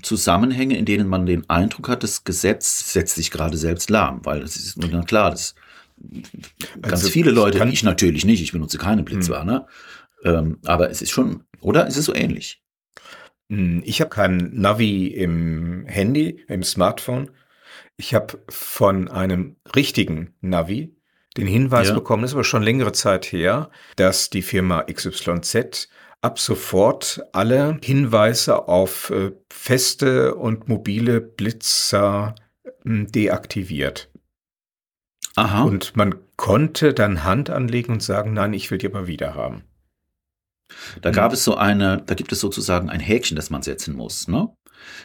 [0.02, 4.42] Zusammenhänge, in denen man den Eindruck hat, das Gesetz setzt sich gerade selbst lahm, weil
[4.42, 5.54] es ist nur dann klar, das
[6.82, 9.68] ganz Also, viele Leute, ich natürlich nicht, ich benutze keine Blitzwarner,
[10.24, 11.86] ähm, aber es ist schon, oder?
[11.86, 12.60] Es ist so ähnlich.
[13.48, 17.30] Hm, Ich habe kein Navi im Handy, im Smartphone.
[17.96, 20.96] Ich habe von einem richtigen Navi
[21.36, 21.94] den Hinweis Ja.
[21.94, 25.88] bekommen, das ist aber schon längere Zeit her, dass die Firma XYZ
[26.24, 32.34] ab sofort alle Hinweise auf äh, feste und mobile Blitzer
[32.82, 34.10] hm, deaktiviert.
[35.36, 35.64] Aha.
[35.64, 39.64] Und man konnte dann Hand anlegen und sagen, nein, ich will die aber wieder haben.
[41.02, 44.26] Da gab es so eine, da gibt es sozusagen ein Häkchen, das man setzen muss,
[44.28, 44.48] ne?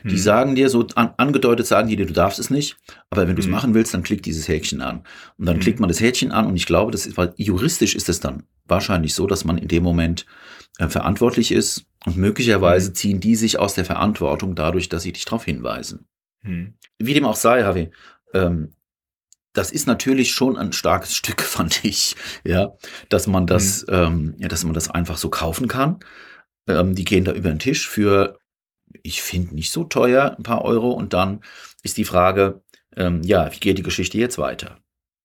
[0.04, 0.18] Die Hm.
[0.18, 2.78] sagen dir so, an, angedeutet sagen die dir, du darfst es nicht,
[3.10, 3.52] aber wenn du es Mhm.
[3.52, 5.04] machen willst, dann klick dieses Häkchen an.
[5.38, 5.62] Und dann Mhm.
[5.62, 8.44] klickt man das Häkchen an und ich glaube, das ist, weil juristisch ist es dann
[8.68, 10.26] wahrscheinlich so, dass man in dem Moment
[10.88, 12.96] verantwortlich ist und möglicherweise Mhm.
[12.96, 16.08] ziehen die sich aus der Verantwortung dadurch, dass sie dich darauf hinweisen.
[16.42, 16.76] Hm.
[16.98, 17.92] Wie dem auch sei, Harvey,
[18.34, 18.74] ähm,
[19.54, 22.16] das ist natürlich schon ein starkes Stück, fand ich,
[22.46, 22.74] ja,
[23.10, 26.00] dass man das, ähm, ja, dass man das einfach so kaufen kann.
[26.68, 28.40] Ähm, die gehen da über den Tisch für,
[29.04, 30.92] ich finde, nicht so teuer, ein paar Euro.
[30.92, 31.42] Und dann
[31.84, 32.62] ist die Frage,
[32.96, 34.78] ähm, ja, wie geht die Geschichte jetzt weiter?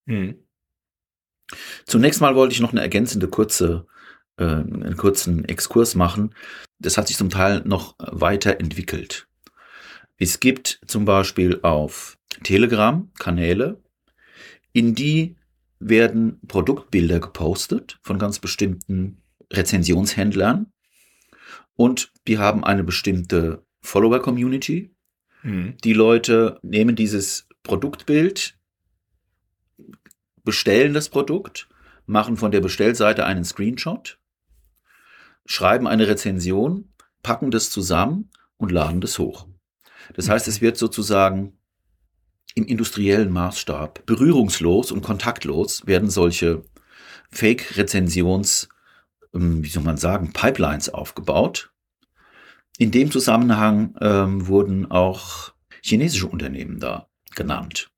[0.08, 0.36] Hm.
[1.86, 3.86] Zunächst mal wollte ich noch eine ergänzende kurze,
[4.36, 6.34] äh, einen kurzen Exkurs machen.
[6.78, 9.26] Das hat sich zum Teil noch weiterentwickelt.
[10.16, 13.82] Es gibt zum Beispiel auf Telegram Kanäle,
[14.72, 15.36] in die
[15.78, 20.72] werden Produktbilder gepostet von ganz bestimmten Rezensionshändlern
[21.76, 24.94] und die haben eine bestimmte Follower-Community.
[25.42, 25.76] Hm.
[25.82, 28.56] Die Leute nehmen dieses Produktbild,
[30.44, 31.68] bestellen das Produkt,
[32.06, 34.18] machen von der Bestellseite einen Screenshot,
[35.46, 39.46] schreiben eine Rezension, packen das zusammen und laden das hoch.
[40.14, 41.58] Das heißt, es wird sozusagen
[42.54, 46.62] im industriellen Maßstab berührungslos und kontaktlos werden solche
[47.30, 48.68] Fake-Rezensions,
[49.34, 51.72] ähm, wie soll man sagen, Pipelines aufgebaut.
[52.78, 55.52] In dem Zusammenhang ähm, wurden auch
[55.82, 57.90] chinesische Unternehmen da genannt.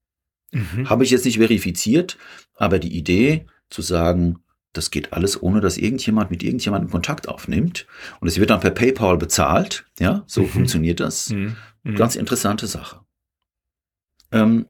[0.52, 0.88] Mhm.
[0.88, 2.16] Habe ich jetzt nicht verifiziert,
[2.54, 4.38] aber die Idee zu sagen,
[4.76, 7.86] das geht alles, ohne dass irgendjemand mit irgendjemandem Kontakt aufnimmt
[8.20, 10.48] und es wird dann per PayPal bezahlt, ja, so Mhm.
[10.48, 11.30] funktioniert das.
[11.30, 11.56] Hm.
[11.84, 11.96] Hm.
[11.96, 13.00] Ganz interessante Sache.
[14.32, 14.66] Ähm,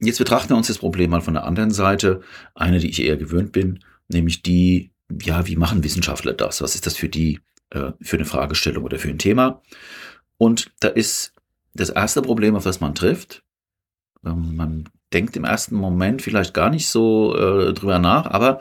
[0.00, 2.20] jetzt betrachten wir uns das Problem mal von der anderen Seite,
[2.54, 4.90] eine, die ich eher gewöhnt bin, nämlich die,
[5.22, 6.60] ja, wie machen Wissenschaftler das?
[6.62, 9.62] Was ist das für die, äh, für eine Fragestellung oder für ein Thema?
[10.38, 11.32] Und da ist
[11.74, 13.42] das erste Problem, auf das man trifft,
[14.24, 18.60] ähm, man denkt im ersten Moment vielleicht gar nicht so äh, drüber nach, aber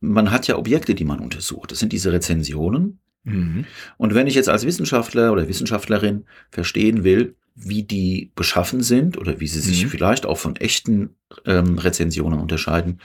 [0.00, 1.72] man hat ja Objekte, die man untersucht.
[1.72, 3.00] Das sind diese Rezensionen.
[3.24, 3.64] Mhm.
[3.96, 9.40] Und wenn ich jetzt als Wissenschaftler oder Wissenschaftlerin verstehen will, wie die beschaffen sind oder
[9.40, 9.88] wie sie sich Mhm.
[9.88, 13.00] vielleicht auch von echten ähm, Rezensionen unterscheiden,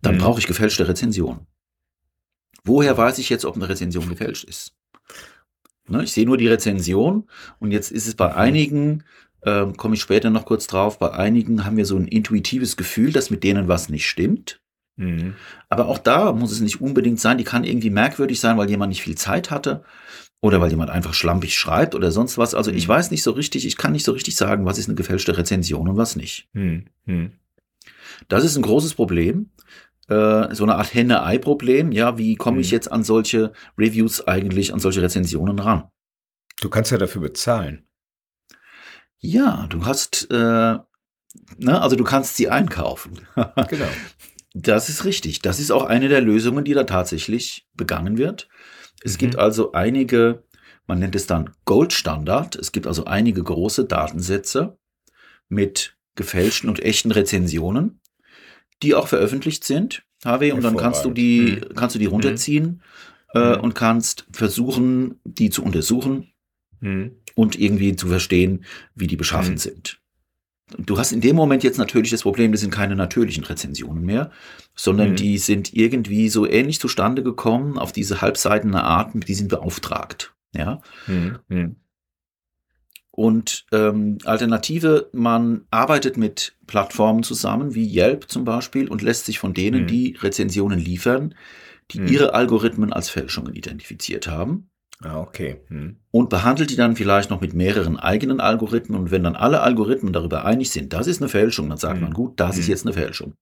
[0.00, 0.20] dann Mhm.
[0.20, 1.40] brauche ich gefälschte Rezensionen.
[2.64, 4.74] Woher weiß ich jetzt, ob eine Rezension gefälscht ist?
[5.88, 7.28] Ne, ich sehe nur die Rezension
[7.60, 8.34] und jetzt ist es bei Mhm.
[8.36, 9.04] einigen,
[9.44, 13.12] ähm, komme ich später noch kurz drauf, bei einigen haben wir so ein intuitives Gefühl,
[13.12, 14.60] dass mit denen was nicht stimmt.
[14.96, 15.34] Mhm.
[15.68, 17.38] Aber auch da muss es nicht unbedingt sein.
[17.38, 19.84] Die kann irgendwie merkwürdig sein, weil jemand nicht viel Zeit hatte
[20.40, 22.54] oder weil jemand einfach schlampig schreibt oder sonst was.
[22.54, 22.92] Also ich Mhm.
[22.92, 25.88] weiß nicht so richtig, ich kann nicht so richtig sagen, was ist eine gefälschte Rezension
[25.88, 26.48] und was nicht.
[26.54, 27.32] Hm, hm.
[28.28, 29.50] Das ist ein großes Problem.
[30.08, 31.90] Äh, so eine Art Henne-Ei-Problem.
[31.92, 32.72] Ja, wie komme ich Mhm.
[32.74, 35.84] jetzt an solche Reviews eigentlich, an solche Rezensionen ran?
[36.60, 37.82] Du kannst ja dafür bezahlen.
[39.18, 40.82] Ja, du hast, äh, ne,
[41.68, 43.20] also du kannst sie einkaufen.
[43.68, 43.88] Genau.
[44.58, 45.42] Das ist richtig.
[45.42, 48.48] Das ist auch eine der Lösungen, die da tatsächlich begangen wird.
[49.02, 49.18] Es Mhm.
[49.18, 50.44] gibt also einige,
[50.86, 52.56] man nennt es dann Goldstandard.
[52.56, 54.78] Es gibt also einige große Datensätze
[55.50, 58.00] mit gefälschten und echten Rezensionen,
[58.82, 61.76] die auch veröffentlicht sind, HW, und dann kannst du die, Hervorragend.
[61.76, 62.82] kannst du die runterziehen
[63.34, 63.60] äh, Mhm.
[63.60, 66.32] und kannst versuchen, die zu untersuchen
[66.80, 67.16] Hm.
[67.34, 68.64] und irgendwie zu verstehen,
[68.94, 69.58] wie die beschaffen Mhm.
[69.58, 70.00] sind.
[70.78, 74.32] Du hast in dem Moment jetzt natürlich das Problem, das sind keine natürlichen Rezensionen mehr,
[74.74, 75.16] sondern Mhm.
[75.16, 80.34] die sind irgendwie so ähnlich zustande gekommen auf diese halbseitene Art, die sind beauftragt.
[80.54, 81.38] Ja, Hm.
[81.48, 81.76] Hm.
[83.10, 89.38] Und ähm, Alternative, man arbeitet mit Plattformen zusammen, wie Yelp zum Beispiel, und lässt sich
[89.38, 89.86] von denen mhm.
[89.86, 91.34] die Rezensionen liefern,
[91.92, 92.08] die mhm.
[92.08, 94.68] ihre Algorithmen als Fälschungen identifiziert haben.
[95.02, 95.60] Ah, okay.
[95.68, 95.96] Hm.
[96.10, 98.98] Und behandelt die dann vielleicht noch mit mehreren eigenen Algorithmen.
[98.98, 102.04] Und wenn dann alle Algorithmen darüber einig sind, das ist eine Fälschung, dann sagt hm.
[102.04, 102.60] man, gut, das hm.
[102.60, 103.34] ist jetzt eine Fälschung.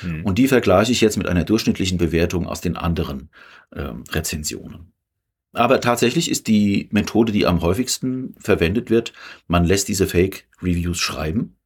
[0.00, 0.24] Hm.
[0.24, 3.30] Und die vergleiche ich jetzt mit einer durchschnittlichen Bewertung aus den anderen
[3.74, 4.92] ähm, Rezensionen.
[5.52, 9.12] Aber tatsächlich ist die Methode, die am häufigsten verwendet wird,
[9.46, 11.56] man lässt diese Fake-Reviews schreiben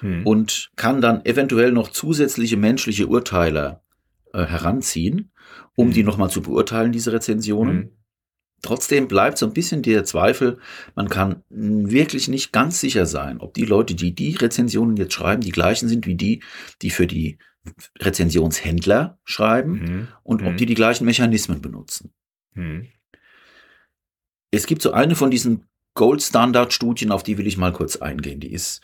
[0.00, 0.26] hm.
[0.26, 3.82] und kann dann eventuell noch zusätzliche menschliche Urteiler
[4.32, 5.32] äh, heranziehen,
[5.74, 6.06] um die hm.
[6.06, 7.90] nochmal zu beurteilen, diese Rezensionen.
[8.64, 10.58] Trotzdem bleibt so ein bisschen der Zweifel,
[10.94, 15.42] man kann wirklich nicht ganz sicher sein, ob die Leute, die die Rezensionen jetzt schreiben,
[15.42, 16.42] die gleichen sind wie die,
[16.80, 17.36] die für die
[17.98, 20.08] Rezensionshändler schreiben mhm.
[20.22, 20.56] und ob mhm.
[20.56, 22.14] die die gleichen Mechanismen benutzen.
[22.54, 22.88] Mhm.
[24.50, 28.40] Es gibt so eine von diesen Gold-Standard-Studien, auf die will ich mal kurz eingehen.
[28.40, 28.80] Die ist,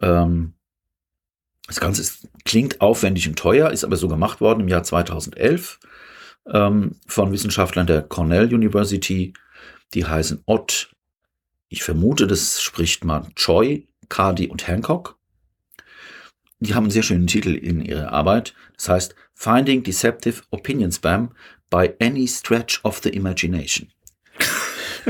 [0.00, 0.54] ähm,
[1.68, 5.78] das Ganze ist, klingt aufwendig und teuer, ist aber so gemacht worden im Jahr 2011
[6.46, 9.32] ähm, von Wissenschaftlern der Cornell University.
[9.94, 10.90] Die heißen Ott.
[11.68, 15.18] Ich vermute, das spricht man Choi, Cardi und Hancock.
[16.60, 18.54] Die haben einen sehr schönen Titel in ihrer Arbeit.
[18.76, 21.32] Das heißt Finding Deceptive Opinion Spam
[21.70, 23.88] by Any Stretch of the Imagination.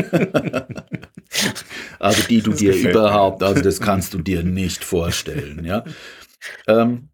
[1.98, 5.84] also die du dir überhaupt, also das kannst du dir nicht vorstellen, ja.
[6.66, 7.10] Ähm,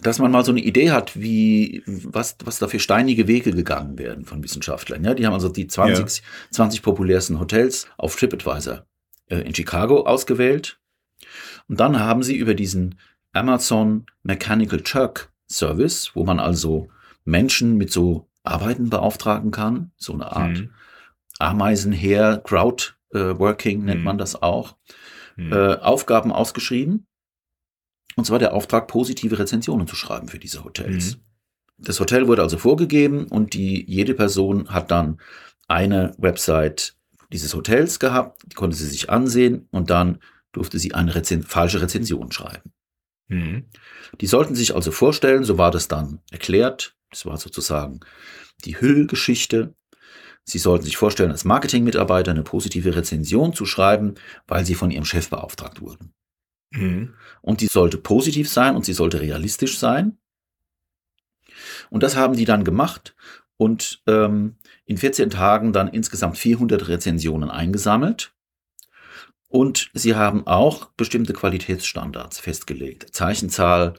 [0.00, 3.98] dass man mal so eine Idee hat, wie, was, was da für steinige Wege gegangen
[3.98, 5.04] werden von Wissenschaftlern.
[5.04, 6.24] Ja, die haben also die 20, ja.
[6.50, 8.84] 20 populärsten Hotels auf TripAdvisor
[9.28, 10.80] äh, in Chicago ausgewählt.
[11.68, 12.98] Und dann haben sie über diesen
[13.32, 16.88] Amazon Mechanical Turk Service, wo man also
[17.24, 20.70] Menschen mit so Arbeiten beauftragen kann, so eine Art mhm.
[21.38, 24.04] Ameisenheer, Crowdworking äh, nennt mhm.
[24.04, 24.76] man das auch,
[25.36, 25.52] mhm.
[25.52, 27.06] äh, Aufgaben ausgeschrieben
[28.16, 31.16] und zwar der Auftrag, positive Rezensionen zu schreiben für diese Hotels.
[31.16, 31.20] Mhm.
[31.78, 35.18] Das Hotel wurde also vorgegeben und die, jede Person hat dann
[35.66, 36.96] eine Website
[37.32, 40.18] dieses Hotels gehabt, die konnte sie sich ansehen und dann
[40.52, 42.72] durfte sie eine Rezen falsche Rezension schreiben.
[43.28, 43.64] Mhm.
[44.20, 48.00] Die sollten sich also vorstellen, so war das dann erklärt, das war sozusagen
[48.64, 49.74] die Hüllgeschichte.
[50.44, 54.14] Sie sollten sich vorstellen, als Marketingmitarbeiter eine positive Rezension zu schreiben,
[54.46, 56.12] weil sie von ihrem Chef beauftragt wurden.
[56.74, 57.14] Mhm.
[57.40, 60.18] Und die sollte positiv sein und sie sollte realistisch sein.
[61.90, 63.14] Und das haben die dann gemacht
[63.56, 68.34] und ähm, in 14 Tagen dann insgesamt 400 Rezensionen eingesammelt.
[69.48, 73.14] Und sie haben auch bestimmte Qualitätsstandards festgelegt.
[73.14, 73.94] Zeichenzahl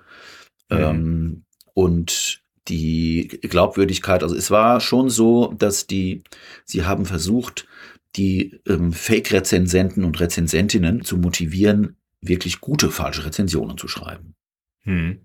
[0.70, 0.78] mhm.
[0.78, 4.24] ähm, und die Glaubwürdigkeit.
[4.24, 6.24] Also es war schon so, dass die,
[6.66, 7.68] sie haben versucht,
[8.16, 14.36] die ähm, Fake-Rezensenten und Rezensentinnen zu motivieren, wirklich gute falsche Rezensionen zu schreiben.
[14.82, 15.22] Hm.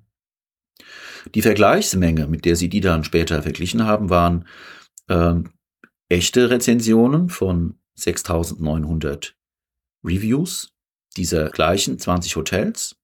[1.34, 4.46] Die Vergleichsmenge, mit der sie die dann später verglichen haben, waren
[5.08, 5.34] äh,
[6.08, 9.36] echte Rezensionen von 6900
[10.02, 10.74] Reviews
[11.16, 12.96] dieser gleichen 20 Hotels.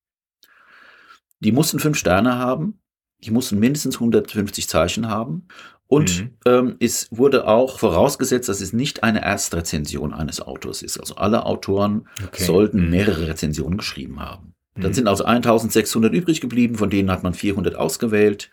[1.41, 2.81] Die mussten fünf Sterne haben,
[3.19, 5.49] die mussten mindestens 150 Zeichen haben
[5.89, 6.31] und mhm.
[6.47, 10.99] ähm, es wurde auch vorausgesetzt, dass es nicht eine Erstrezension eines Autors ist.
[10.99, 12.43] Also alle Autoren okay.
[12.43, 12.91] sollten mhm.
[12.91, 14.55] mehrere Rezensionen geschrieben haben.
[14.75, 14.83] Mhm.
[14.83, 18.51] Dann sind also 1600 übrig geblieben, von denen hat man 400 ausgewählt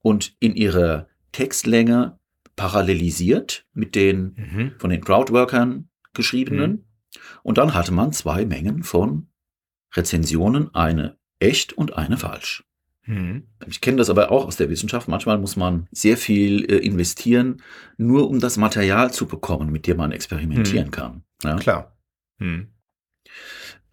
[0.00, 2.18] und in ihrer Textlänge
[2.56, 4.72] parallelisiert mit den mhm.
[4.78, 6.70] von den Crowdworkern geschriebenen.
[6.70, 6.84] Mhm.
[7.42, 9.28] Und dann hatte man zwei Mengen von
[9.94, 12.64] Rezensionen, eine echt und eine falsch.
[13.06, 13.48] Mhm.
[13.66, 15.08] Ich kenne das aber auch aus der Wissenschaft.
[15.08, 17.62] Manchmal muss man sehr viel äh, investieren,
[17.96, 20.92] nur um das Material zu bekommen, mit dem man experimentieren mhm.
[20.92, 21.24] kann.
[21.42, 21.56] Ja?
[21.56, 21.96] Klar.
[22.38, 22.68] Mhm.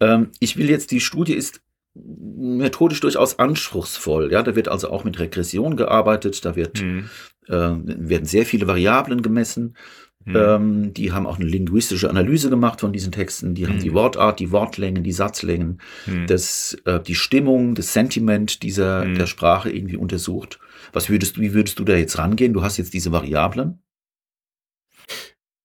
[0.00, 1.60] Ähm, ich will jetzt, die Studie ist
[1.94, 4.30] methodisch durchaus anspruchsvoll.
[4.32, 7.10] Ja, da wird also auch mit Regression gearbeitet, da wird, mhm.
[7.48, 9.76] äh, werden sehr viele Variablen gemessen.
[10.24, 10.36] Mhm.
[10.36, 13.54] Ähm, die haben auch eine linguistische Analyse gemacht von diesen Texten.
[13.54, 13.68] Die mhm.
[13.68, 16.26] haben die Wortart, die Wortlängen, die Satzlängen, mhm.
[16.26, 19.14] das, äh, die Stimmung, das Sentiment dieser mhm.
[19.14, 20.58] der Sprache irgendwie untersucht.
[20.92, 22.52] Was würdest du, wie würdest du da jetzt rangehen?
[22.52, 23.82] Du hast jetzt diese Variablen.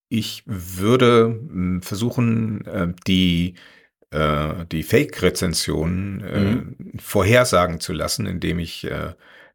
[0.07, 3.55] Ich würde hm, versuchen, äh, die
[4.11, 6.75] äh, die Fake-Rezensionen äh, mhm.
[6.99, 8.87] vorhersagen zu lassen, indem ich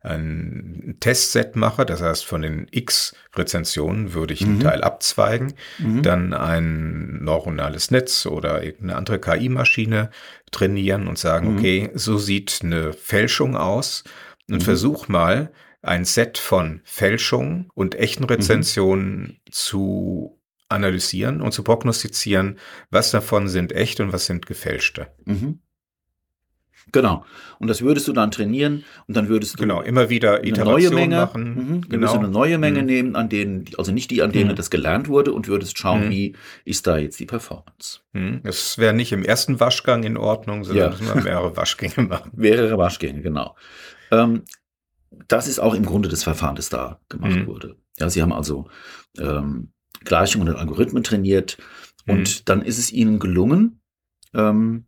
[0.03, 4.61] ein Testset mache, das heißt von den X Rezensionen würde ich einen mhm.
[4.61, 6.03] Teil abzweigen, mhm.
[6.03, 10.11] dann ein neuronales Netz oder irgendeine andere KI-Maschine
[10.51, 11.59] trainieren und sagen, mhm.
[11.59, 14.05] okay, so sieht eine Fälschung aus
[14.49, 14.63] und mhm.
[14.63, 18.31] versuch mal ein Set von Fälschungen und echten mhm.
[18.31, 22.59] Rezensionen zu analysieren und zu prognostizieren,
[22.91, 25.09] was davon sind echt und was sind gefälschte.
[25.25, 25.61] Mhm.
[26.93, 27.25] Genau.
[27.59, 30.91] Und das würdest du dann trainieren und dann würdest du genau immer wieder eine neue
[30.91, 31.55] Menge machen.
[31.55, 31.81] Mhm.
[31.83, 31.91] Genau.
[31.91, 32.87] würdest du eine neue Menge mhm.
[32.87, 34.57] nehmen, an denen, also nicht die, an denen mhm.
[34.57, 36.11] das gelernt wurde, und würdest schauen, mhm.
[36.11, 38.01] wie ist da jetzt die Performance.
[38.13, 38.41] Mhm.
[38.43, 41.15] Das wäre nicht im ersten Waschgang in Ordnung, sondern ja.
[41.15, 42.33] mehrere Waschgänge machen.
[42.35, 43.57] Mehrere Waschgänge, genau.
[44.11, 44.43] Ähm,
[45.29, 47.47] das ist auch im Grunde das Verfahren, das da gemacht mhm.
[47.47, 47.77] wurde.
[47.99, 48.69] Ja, sie haben also
[49.19, 49.73] ähm,
[50.05, 51.59] Gleichungen und Algorithmen trainiert
[52.07, 53.81] und dann ist es ihnen gelungen,
[54.35, 54.87] ähm,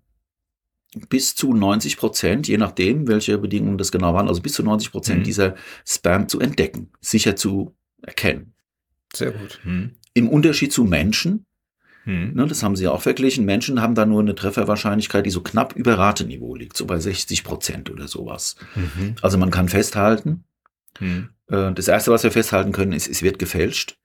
[1.08, 4.90] bis zu 90 Prozent, je nachdem, welche Bedingungen das genau waren, also bis zu 90
[4.90, 5.24] Prozent mhm.
[5.24, 5.54] dieser
[5.86, 8.54] Spam zu entdecken, sicher zu erkennen.
[9.14, 9.60] Sehr gut.
[9.64, 9.92] Mhm.
[10.14, 11.46] Im Unterschied zu Menschen,
[12.04, 12.32] mhm.
[12.34, 15.40] ne, das haben sie ja auch verglichen, Menschen haben da nur eine Trefferwahrscheinlichkeit, die so
[15.40, 18.56] knapp über Rateniveau liegt, so bei 60 Prozent oder sowas.
[18.74, 19.16] Mhm.
[19.22, 20.44] Also man kann festhalten,
[21.00, 21.30] mhm.
[21.48, 23.96] äh, das Erste, was wir festhalten können, ist, es wird gefälscht.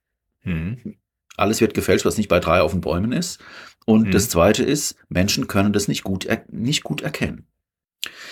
[0.43, 0.95] Mhm.
[1.35, 3.39] Alles wird gefälscht, was nicht bei drei auf den Bäumen ist.
[3.87, 4.11] Und mhm.
[4.11, 7.47] das Zweite ist, Menschen können das nicht gut, nicht gut erkennen.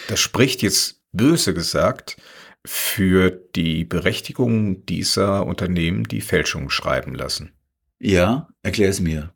[0.10, 2.18] Das spricht jetzt böse gesagt
[2.66, 7.54] für die Berechtigung dieser Unternehmen, die Fälschungen schreiben lassen.
[8.00, 9.34] Ja, erklär es mir.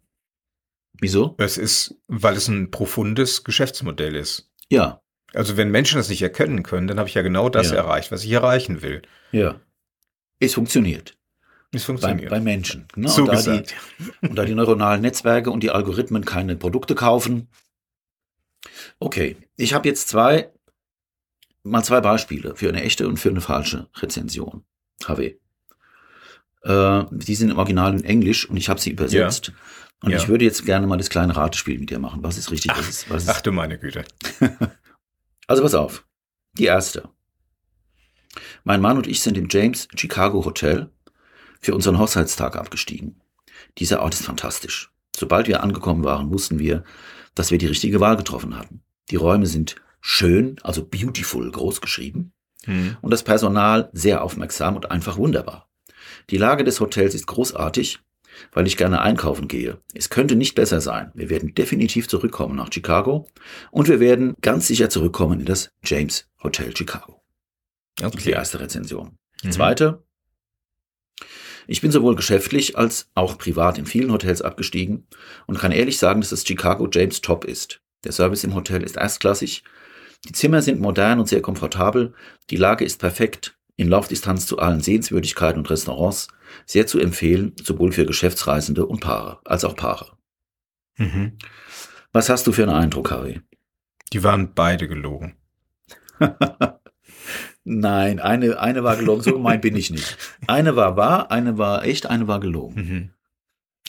[1.00, 1.36] Wieso?
[1.38, 4.52] Es ist, weil es ein profundes Geschäftsmodell ist.
[4.70, 5.02] Ja.
[5.34, 7.78] Also wenn Menschen das nicht erkennen können, dann habe ich ja genau das ja.
[7.78, 9.04] erreicht, was ich erreichen will.
[9.32, 9.62] Ja.
[10.40, 11.18] Es funktioniert.
[11.72, 12.30] Es funktioniert.
[12.30, 12.88] Bei, bei Menschen.
[12.96, 13.08] Ne?
[13.08, 13.64] So und, da die,
[14.22, 17.48] und da die neuronalen Netzwerke und die Algorithmen keine Produkte kaufen.
[19.00, 20.52] Okay, ich habe jetzt zwei,
[21.64, 24.64] mal zwei Beispiele für eine echte und für eine falsche Rezension.
[25.06, 25.36] HW.
[26.64, 29.48] Äh, die sind im Original in Englisch und ich habe sie übersetzt.
[29.48, 29.54] Ja.
[30.02, 30.18] Und ja.
[30.18, 32.24] ich würde jetzt gerne mal das kleine Ratespiel mit dir machen.
[32.24, 32.72] Was ist richtig?
[32.74, 34.06] Ach, was ist, was ist ach du meine Güte.
[35.48, 36.06] also pass auf.
[36.58, 37.10] Die erste.
[38.64, 40.90] Mein Mann und ich sind im James Chicago Hotel
[41.60, 43.22] für unseren Hochzeitstag abgestiegen.
[43.78, 44.92] Dieser Ort ist fantastisch.
[45.16, 46.84] Sobald wir angekommen waren, wussten wir,
[47.36, 48.82] dass wir die richtige Wahl getroffen hatten.
[49.12, 52.32] Die Räume sind schön, also beautiful groß geschrieben.
[52.66, 52.98] Mhm.
[53.02, 55.68] Und das Personal sehr aufmerksam und einfach wunderbar.
[56.30, 58.00] Die Lage des Hotels ist großartig,
[58.52, 59.80] weil ich gerne einkaufen gehe.
[59.94, 61.12] Es könnte nicht besser sein.
[61.14, 63.28] Wir werden definitiv zurückkommen nach Chicago
[63.72, 67.22] und wir werden ganz sicher zurückkommen in das James Hotel Chicago.
[68.02, 68.20] Okay.
[68.24, 69.18] Die erste Rezension.
[69.44, 69.52] Die mhm.
[69.52, 70.04] zweite,
[71.70, 75.06] ich bin sowohl geschäftlich als auch privat in vielen Hotels abgestiegen
[75.46, 77.80] und kann ehrlich sagen, dass das Chicago James top ist.
[78.04, 79.64] Der Service im Hotel ist erstklassig,
[80.26, 82.16] die Zimmer sind modern und sehr komfortabel,
[82.50, 86.30] die Lage ist perfekt, in Laufdistanz zu allen Sehenswürdigkeiten und Restaurants,
[86.66, 90.18] sehr zu empfehlen, sowohl für Geschäftsreisende und Paare, als auch Paare.
[90.98, 91.38] Mhm.
[92.12, 93.42] Was hast du für einen Eindruck, Harry?
[94.12, 95.38] Die waren beide gelogen.
[97.72, 100.18] Nein, eine, eine war gelogen, so gemein bin ich nicht.
[100.48, 102.76] Eine war wahr, eine war echt, eine war gelogen.
[102.76, 103.10] Mhm.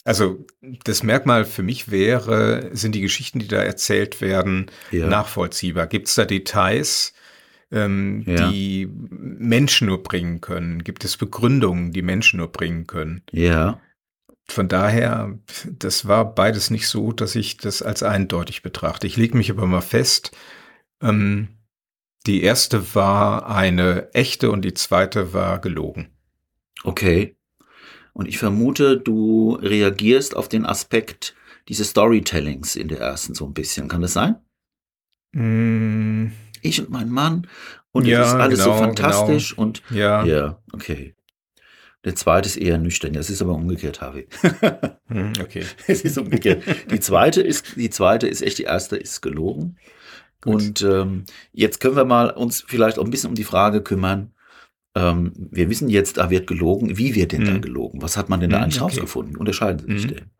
[0.04, 0.44] Also
[0.84, 5.06] das Merkmal für mich wäre, sind die Geschichten, die da erzählt werden, ja.
[5.06, 5.86] nachvollziehbar.
[5.86, 7.14] Gibt es da Details,
[7.70, 8.50] ähm, ja.
[8.50, 10.84] die Menschen nur bringen können?
[10.84, 13.22] Gibt es Begründungen, die Menschen nur bringen können?
[13.32, 13.80] Ja.
[14.46, 15.38] Von daher,
[15.70, 19.06] das war beides nicht so, dass ich das als eindeutig betrachte.
[19.06, 20.32] Ich lege mich aber mal fest,
[21.00, 21.48] ähm,
[22.26, 26.10] die erste war eine echte und die zweite war gelogen.
[26.84, 27.36] Okay.
[28.12, 31.34] Und ich vermute, du reagierst auf den Aspekt
[31.68, 33.88] dieses Storytellings in der ersten so ein bisschen.
[33.88, 34.36] Kann das sein?
[35.32, 36.32] Mm.
[36.62, 37.46] Ich und mein Mann
[37.92, 39.62] und ja, es ist alles genau, so fantastisch genau.
[39.62, 40.24] und ja.
[40.24, 41.14] ja, okay.
[42.04, 43.12] Der zweite ist eher nüchtern.
[43.12, 44.26] Das ist aber umgekehrt, Harvey.
[45.08, 45.64] Hm, okay.
[45.86, 46.62] Es ist umgekehrt.
[46.90, 49.76] Die zweite ist, die zweite ist echt, die erste ist gelogen.
[50.40, 50.54] Gut.
[50.54, 54.32] Und ähm, jetzt können wir mal uns vielleicht auch ein bisschen um die Frage kümmern.
[54.94, 56.96] Ähm, wir wissen jetzt, da wird gelogen.
[56.96, 57.46] Wie wird denn mhm.
[57.46, 58.02] da gelogen?
[58.02, 58.94] Was hat man denn da mhm, eigentlich okay.
[58.94, 59.36] rausgefunden?
[59.36, 60.14] Unterscheiden Sie sich mhm.
[60.14, 60.30] denn?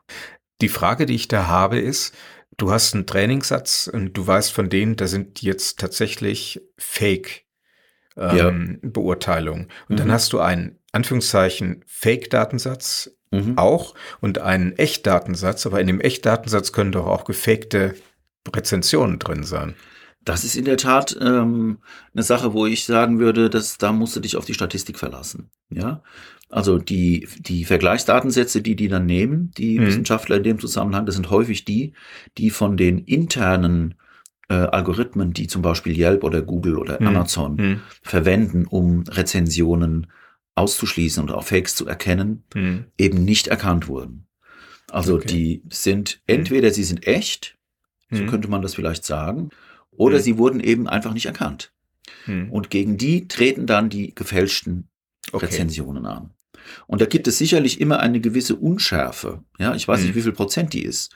[0.61, 2.15] Die Frage, die ich da habe, ist,
[2.57, 7.45] du hast einen Trainingssatz und du weißt von denen, da sind jetzt tatsächlich Fake
[8.17, 8.89] ähm, ja.
[8.91, 9.69] Beurteilungen.
[9.89, 10.13] Und dann mhm.
[10.13, 13.57] hast du einen Anführungszeichen Fake-Datensatz mhm.
[13.57, 17.95] auch und einen Echtdatensatz, aber in dem Echtdatensatz können doch auch gefakte
[18.55, 19.75] Rezensionen drin sein.
[20.23, 21.79] Das ist in der Tat ähm,
[22.13, 25.51] eine Sache, wo ich sagen würde, dass da musst du dich auf die Statistik verlassen.
[25.71, 26.03] Ja,
[26.51, 29.87] also die die Vergleichsdatensätze, die die dann nehmen, die mhm.
[29.87, 31.95] Wissenschaftler in dem Zusammenhang, das sind häufig die,
[32.37, 33.95] die von den internen
[34.51, 37.07] äh, Algorithmen, die zum Beispiel Yelp oder Google oder mhm.
[37.07, 37.81] Amazon mhm.
[38.03, 40.09] verwenden, um Rezensionen
[40.55, 42.85] auszuschließen und auch Fakes zu erkennen, mhm.
[42.99, 44.27] eben nicht erkannt wurden.
[44.91, 45.29] Also okay.
[45.29, 46.35] die sind mhm.
[46.35, 47.57] entweder sie sind echt,
[48.13, 49.51] so könnte man das vielleicht sagen,
[50.01, 50.23] oder hm.
[50.23, 51.73] sie wurden eben einfach nicht erkannt.
[52.25, 52.51] Hm.
[52.51, 54.89] Und gegen die treten dann die gefälschten
[55.31, 55.47] okay.
[55.47, 56.31] Rezensionen an.
[56.87, 59.43] Und da gibt es sicherlich immer eine gewisse Unschärfe.
[59.59, 60.07] Ja, ich weiß mhm.
[60.07, 61.13] nicht, wie viel Prozent die ist.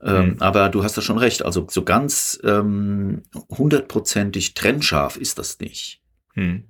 [0.00, 0.36] Ähm, mhm.
[0.40, 1.44] Aber du hast da schon recht.
[1.44, 6.00] Also so ganz ähm, hundertprozentig ähm, trennscharf ist das nicht.
[6.34, 6.64] Mhm.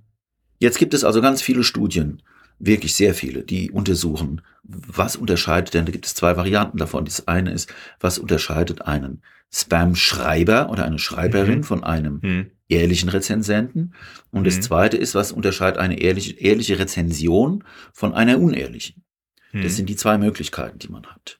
[0.59, 2.23] Jetzt gibt es also ganz viele Studien,
[2.59, 7.05] wirklich sehr viele, die untersuchen, was unterscheidet denn, da gibt es zwei Varianten davon.
[7.05, 11.65] Das eine ist, was unterscheidet einen Spam-Schreiber oder eine Schreiberin mhm.
[11.65, 12.51] von einem mhm.
[12.69, 13.95] ehrlichen Rezensenten.
[14.31, 14.45] Und mhm.
[14.45, 19.05] das zweite ist, was unterscheidet eine ehrliche, ehrliche Rezension von einer unehrlichen.
[19.53, 19.69] Das mhm.
[19.69, 21.39] sind die zwei Möglichkeiten, die man hat.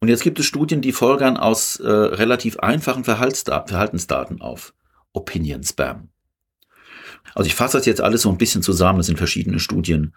[0.00, 4.74] Und jetzt gibt es Studien, die folgern aus äh, relativ einfachen Verhaltensdaten auf
[5.12, 6.11] Opinion Spam.
[7.34, 8.98] Also ich fasse das jetzt alles so ein bisschen zusammen.
[8.98, 10.14] Das sind verschiedene Studien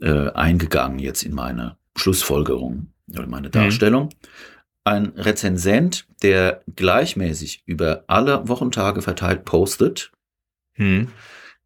[0.00, 3.52] äh, eingegangen jetzt in meine Schlussfolgerung oder meine mhm.
[3.52, 4.04] Darstellung.
[4.06, 4.28] Mhm
[4.88, 10.12] ein Rezensent, der gleichmäßig über alle Wochentage verteilt postet,
[10.72, 11.08] hm.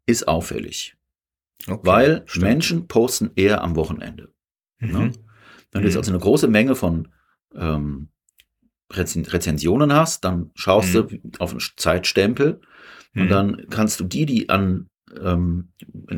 [0.05, 0.97] ist auffällig.
[1.65, 2.43] Okay, weil stimmt.
[2.43, 4.33] Menschen posten eher am Wochenende.
[4.79, 4.91] Mhm.
[4.91, 5.11] Ne?
[5.71, 5.99] Wenn du jetzt mhm.
[5.99, 7.07] also eine große Menge von
[7.55, 8.09] ähm,
[8.91, 11.07] Rezensionen hast, dann schaust mhm.
[11.07, 12.59] du auf einen Zeitstempel
[13.15, 13.29] und mhm.
[13.29, 14.87] dann kannst du die, die an
[15.21, 15.69] ähm,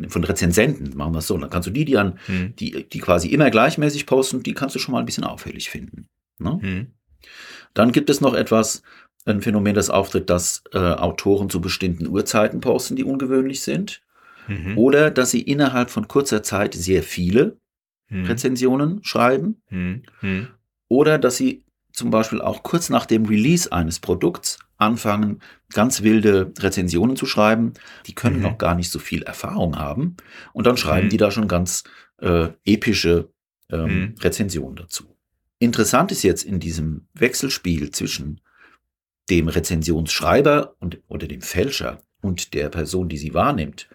[0.07, 2.55] von Rezensenten, machen wir es so, dann kannst du die, die an, mhm.
[2.55, 6.07] die, die quasi immer gleichmäßig posten, die kannst du schon mal ein bisschen auffällig finden.
[6.39, 6.59] Ne?
[6.61, 6.87] Mhm.
[7.73, 8.83] Dann gibt es noch etwas,
[9.25, 14.01] ein Phänomen, das auftritt, dass äh, Autoren zu bestimmten Uhrzeiten posten, die ungewöhnlich sind.
[14.47, 14.77] Mhm.
[14.77, 17.57] Oder dass sie innerhalb von kurzer Zeit sehr viele
[18.09, 18.25] mhm.
[18.25, 19.61] Rezensionen schreiben.
[19.69, 20.03] Mhm.
[20.21, 20.47] mhm.
[20.87, 26.53] Oder dass sie zum Beispiel auch kurz nach dem Release eines Produkts anfangen, ganz wilde
[26.59, 27.73] Rezensionen zu schreiben.
[28.05, 28.43] Die können mhm.
[28.43, 30.17] noch gar nicht so viel Erfahrung haben.
[30.53, 31.11] Und dann schreiben mhm.
[31.11, 31.83] die da schon ganz
[32.19, 33.29] äh, epische
[33.69, 35.15] ähm, Rezensionen dazu.
[35.59, 38.41] Interessant ist jetzt in diesem Wechselspiel zwischen
[39.29, 43.87] dem Rezensionsschreiber und, oder dem Fälscher und der Person, die sie wahrnimmt,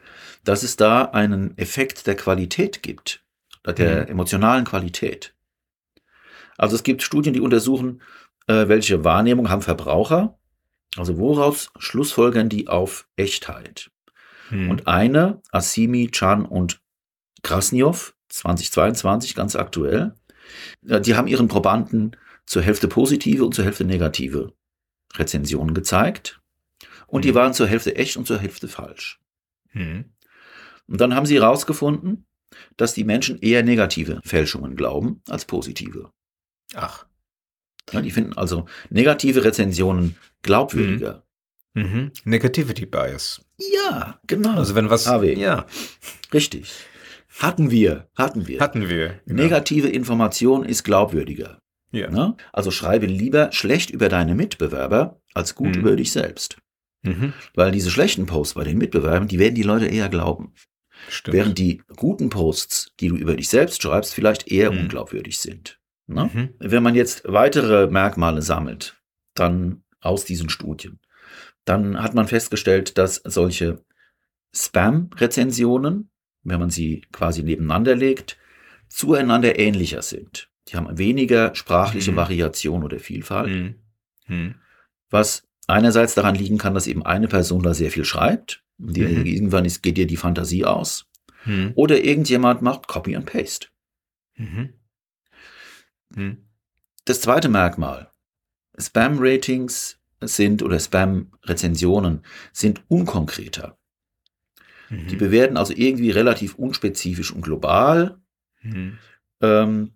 [0.44, 3.24] dass es da einen Effekt der Qualität gibt,
[3.66, 4.08] der mhm.
[4.08, 5.34] emotionalen Qualität.
[6.56, 8.02] Also es gibt Studien, die untersuchen,
[8.46, 10.38] äh, welche Wahrnehmung haben Verbraucher,
[10.96, 13.90] also woraus schlussfolgern die auf Echtheit.
[14.50, 14.70] Mhm.
[14.70, 16.80] Und eine, Asimi, Chan und
[17.42, 20.14] Krasniow, 2022 ganz aktuell,
[20.82, 22.16] die haben ihren Probanden
[22.46, 24.52] zur Hälfte positive und zur Hälfte negative
[25.14, 26.40] Rezensionen gezeigt.
[27.06, 27.28] Und mhm.
[27.28, 29.20] die waren zur Hälfte echt und zur Hälfte falsch.
[29.72, 30.06] Mhm.
[30.86, 32.26] Und dann haben sie herausgefunden,
[32.76, 36.10] dass die Menschen eher negative Fälschungen glauben als positive.
[36.74, 37.06] Ach.
[37.92, 41.24] Die finden also negative Rezensionen glaubwürdiger.
[41.74, 41.82] Mhm.
[41.82, 42.12] mhm.
[42.24, 43.44] Negativity Bias.
[43.58, 44.56] Ja, genau.
[44.56, 45.34] Also wenn was, AW.
[45.34, 45.66] ja,
[46.32, 46.72] richtig.
[47.38, 48.60] Hatten wir, hatten wir.
[48.60, 49.20] Hatten wir.
[49.26, 49.42] Genau.
[49.42, 51.60] Negative Information ist glaubwürdiger.
[51.92, 52.10] Ja.
[52.10, 52.36] Ne?
[52.52, 55.80] Also schreibe lieber schlecht über deine Mitbewerber als gut mhm.
[55.80, 56.58] über dich selbst.
[57.02, 57.32] Mhm.
[57.54, 60.52] Weil diese schlechten Posts bei den Mitbewerbern, die werden die Leute eher glauben.
[61.08, 61.34] Stimmt.
[61.34, 64.80] Während die guten Posts, die du über dich selbst schreibst, vielleicht eher mhm.
[64.80, 65.79] unglaubwürdig sind.
[66.12, 66.30] Ne?
[66.32, 66.48] Mhm.
[66.58, 69.00] Wenn man jetzt weitere Merkmale sammelt,
[69.34, 70.98] dann aus diesen Studien,
[71.64, 73.84] dann hat man festgestellt, dass solche
[74.54, 76.10] Spam-Rezensionen
[76.42, 78.38] wenn man sie quasi nebeneinander legt,
[78.88, 80.50] zueinander ähnlicher sind.
[80.68, 82.16] Die haben weniger sprachliche mhm.
[82.16, 83.74] Variation oder Vielfalt, mhm.
[84.26, 84.54] Mhm.
[85.10, 88.64] was einerseits daran liegen kann, dass eben eine Person da sehr viel schreibt.
[88.78, 89.26] Die, mhm.
[89.26, 91.06] Irgendwann ist, geht dir die Fantasie aus.
[91.44, 91.72] Mhm.
[91.74, 93.68] Oder irgendjemand macht Copy and Paste.
[96.14, 96.44] Mhm.
[97.04, 98.12] Das zweite Merkmal.
[98.78, 103.78] Spam-Ratings sind oder Spam-Rezensionen sind unkonkreter.
[104.88, 105.08] Mhm.
[105.08, 108.20] Die bewerten also irgendwie relativ unspezifisch und global.
[108.62, 108.98] Mhm.
[109.40, 109.92] Ähm,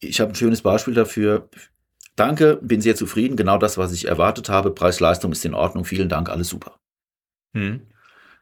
[0.00, 1.48] ich habe ein schönes Beispiel dafür.
[2.16, 3.36] Danke, bin sehr zufrieden.
[3.36, 4.72] Genau das, was ich erwartet habe.
[4.72, 5.84] Preis-Leistung ist in Ordnung.
[5.84, 6.78] Vielen Dank, alles super.
[7.52, 7.86] Mhm.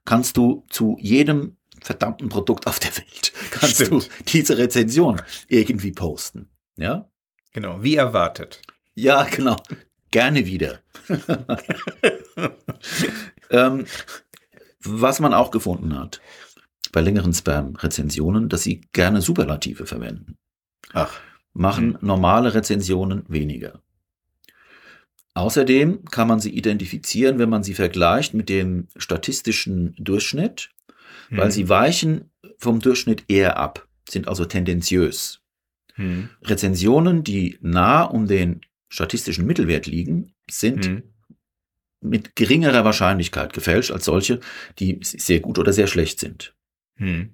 [0.04, 3.90] Kannst du zu jedem verdammten Produkt auf der Welt, kannst Stimmt.
[3.90, 4.02] du
[4.32, 6.50] diese Rezension irgendwie posten.
[6.80, 7.10] Ja?
[7.52, 8.62] Genau, wie erwartet.
[8.94, 9.56] Ja, genau.
[10.10, 10.80] Gerne wieder.
[13.50, 13.84] ähm,
[14.82, 16.20] was man auch gefunden hat
[16.90, 20.38] bei längeren Spam-Rezensionen, dass sie gerne Superlative verwenden.
[20.92, 21.20] Ach.
[21.52, 21.98] Machen hm.
[22.00, 23.82] normale Rezensionen weniger.
[25.34, 30.70] Außerdem kann man sie identifizieren, wenn man sie vergleicht mit dem statistischen Durchschnitt,
[31.30, 35.39] weil sie weichen vom Durchschnitt eher ab, sind also tendenziös.
[36.01, 36.28] Hm.
[36.42, 41.03] Rezensionen, die nah um den statistischen Mittelwert liegen, sind hm
[42.01, 44.40] mit geringerer Wahrscheinlichkeit gefälscht als solche,
[44.78, 46.55] die sehr gut oder sehr schlecht sind.
[46.96, 47.30] Hm.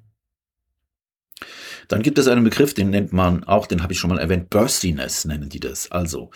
[1.89, 4.51] Dann gibt es einen Begriff, den nennt man auch, den habe ich schon mal erwähnt,
[4.51, 5.93] Burstiness nennen die das.
[5.93, 6.31] Also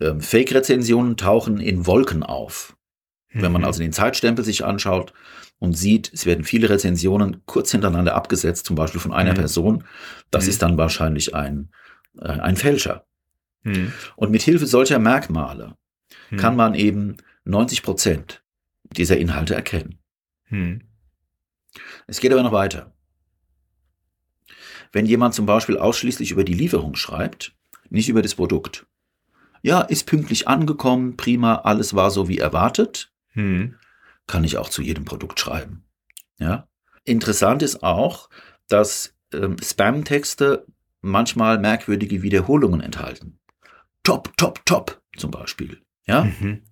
[0.00, 2.76] ähm, Fake-Rezensionen tauchen in Wolken auf.
[3.32, 3.66] Wenn man mhm.
[3.66, 5.12] also den Zeitstempel sich anschaut
[5.58, 9.36] und sieht, es werden viele Rezensionen kurz hintereinander abgesetzt, zum Beispiel von einer mhm.
[9.36, 9.84] Person,
[10.30, 10.50] das mhm.
[10.50, 11.70] ist dann wahrscheinlich ein,
[12.18, 13.06] äh, ein Fälscher.
[13.62, 13.92] Mhm.
[14.16, 15.76] Und mit Hilfe solcher Merkmale
[16.30, 16.36] mhm.
[16.36, 18.42] kann man eben 90 Prozent
[18.96, 19.98] dieser Inhalte erkennen.
[20.50, 20.82] Mhm.
[22.06, 22.92] Es geht aber noch weiter.
[24.92, 27.52] Wenn jemand zum Beispiel ausschließlich über die Lieferung schreibt,
[27.90, 28.86] nicht über das Produkt.
[29.62, 33.76] Ja, ist pünktlich angekommen, prima, alles war so wie erwartet, hm.
[34.26, 35.84] Kann ich auch zu jedem Produkt schreiben.
[36.38, 36.68] Ja.
[37.04, 38.28] Interessant ist auch,
[38.68, 40.66] dass ähm, Spam-Texte
[41.00, 43.38] manchmal merkwürdige Wiederholungen enthalten.
[44.02, 45.80] Top, top, top zum Beispiel.
[46.06, 46.24] Ja.
[46.24, 46.62] Mhm.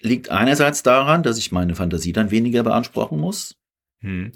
[0.00, 3.56] Liegt einerseits daran, dass ich meine Fantasie dann weniger beanspruchen muss.
[4.00, 4.32] Mhm.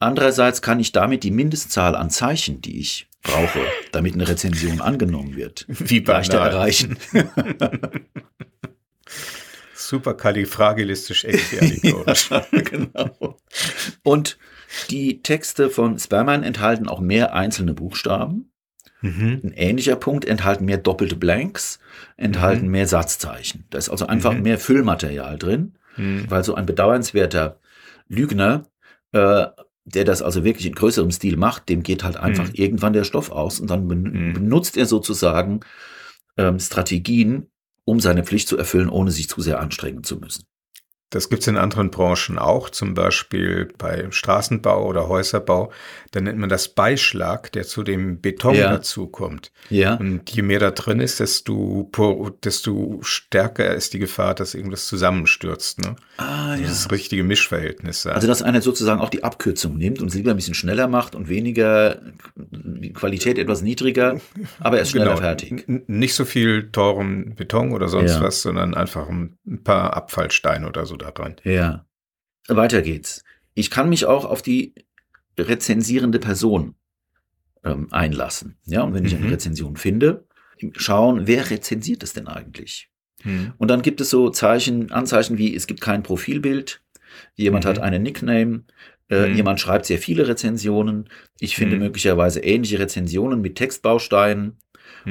[0.00, 3.60] Andererseits kann ich damit die Mindestzahl an Zeichen, die ich brauche,
[3.90, 6.96] damit eine Rezension angenommen wird, Wie leichter erreichen.
[9.78, 12.30] Superkalifragilistisch expialitorisch.
[12.30, 13.38] ja, genau.
[14.02, 14.38] Und
[14.90, 18.52] die Texte von Sperman enthalten auch mehr einzelne Buchstaben.
[19.00, 19.40] Mhm.
[19.44, 21.78] Ein ähnlicher Punkt enthalten mehr doppelte Blanks,
[22.16, 22.72] enthalten mhm.
[22.72, 23.64] mehr Satzzeichen.
[23.70, 24.42] Da ist also einfach mhm.
[24.42, 26.26] mehr Füllmaterial drin, mhm.
[26.28, 27.60] weil so ein bedauernswerter
[28.08, 28.66] Lügner
[29.12, 29.46] äh,
[29.92, 32.54] der das also wirklich in größerem Stil macht, dem geht halt einfach mhm.
[32.54, 34.32] irgendwann der Stoff aus und dann ben mhm.
[34.34, 35.60] benutzt er sozusagen
[36.36, 37.50] ähm, Strategien,
[37.88, 40.44] um seine Pflicht zu erfüllen, ohne sich zu sehr anstrengen zu müssen.
[41.10, 45.72] Das gibt's in anderen Branchen auch, zum Beispiel bei Straßenbau oder Häuserbau.
[46.10, 48.72] Da nennt man das Beischlag, der zu dem Beton ja.
[48.72, 49.50] dazukommt.
[49.70, 49.94] Ja.
[49.94, 51.90] Und je mehr da drin ist, desto,
[52.44, 55.80] desto stärker ist die Gefahr, dass irgendwas zusammenstürzt.
[55.80, 55.96] Ne?
[56.18, 56.68] Ah, also ja.
[56.68, 58.06] Das richtige Mischverhältnis.
[58.06, 61.14] Also dass einer sozusagen auch die Abkürzung nimmt und es lieber ein bisschen schneller macht
[61.14, 62.02] und weniger,
[62.36, 64.20] die Qualität etwas niedriger,
[64.60, 65.20] aber er ist schneller genau.
[65.20, 65.64] fertig.
[65.86, 68.20] Nicht so viel teuren Beton oder sonst ja.
[68.20, 71.36] was, sondern einfach ein paar Abfallsteine oder so da dran.
[71.44, 71.86] Ja.
[72.48, 73.24] Weiter geht's.
[73.54, 74.74] Ich kann mich auch auf die
[75.38, 76.74] rezensierende Person
[77.64, 78.56] ähm, einlassen.
[78.64, 79.32] Ja, und wenn ich eine mhm.
[79.32, 80.26] Rezension finde,
[80.76, 82.90] schauen, wer rezensiert es denn eigentlich?
[83.24, 83.52] Mhm.
[83.58, 86.82] Und dann gibt es so Zeichen, Anzeichen wie, es gibt kein Profilbild,
[87.34, 87.68] jemand mhm.
[87.68, 88.64] hat einen Nickname,
[89.10, 89.36] äh, mhm.
[89.36, 91.08] jemand schreibt sehr viele Rezensionen,
[91.40, 91.82] ich finde mhm.
[91.82, 94.58] möglicherweise ähnliche Rezensionen mit Textbausteinen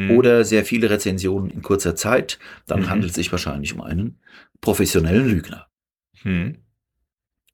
[0.10, 4.20] oder sehr viele Rezensionen in kurzer Zeit, dann handelt es sich wahrscheinlich um einen
[4.62, 5.68] professionellen Lügner.
[6.24, 6.58] Hm.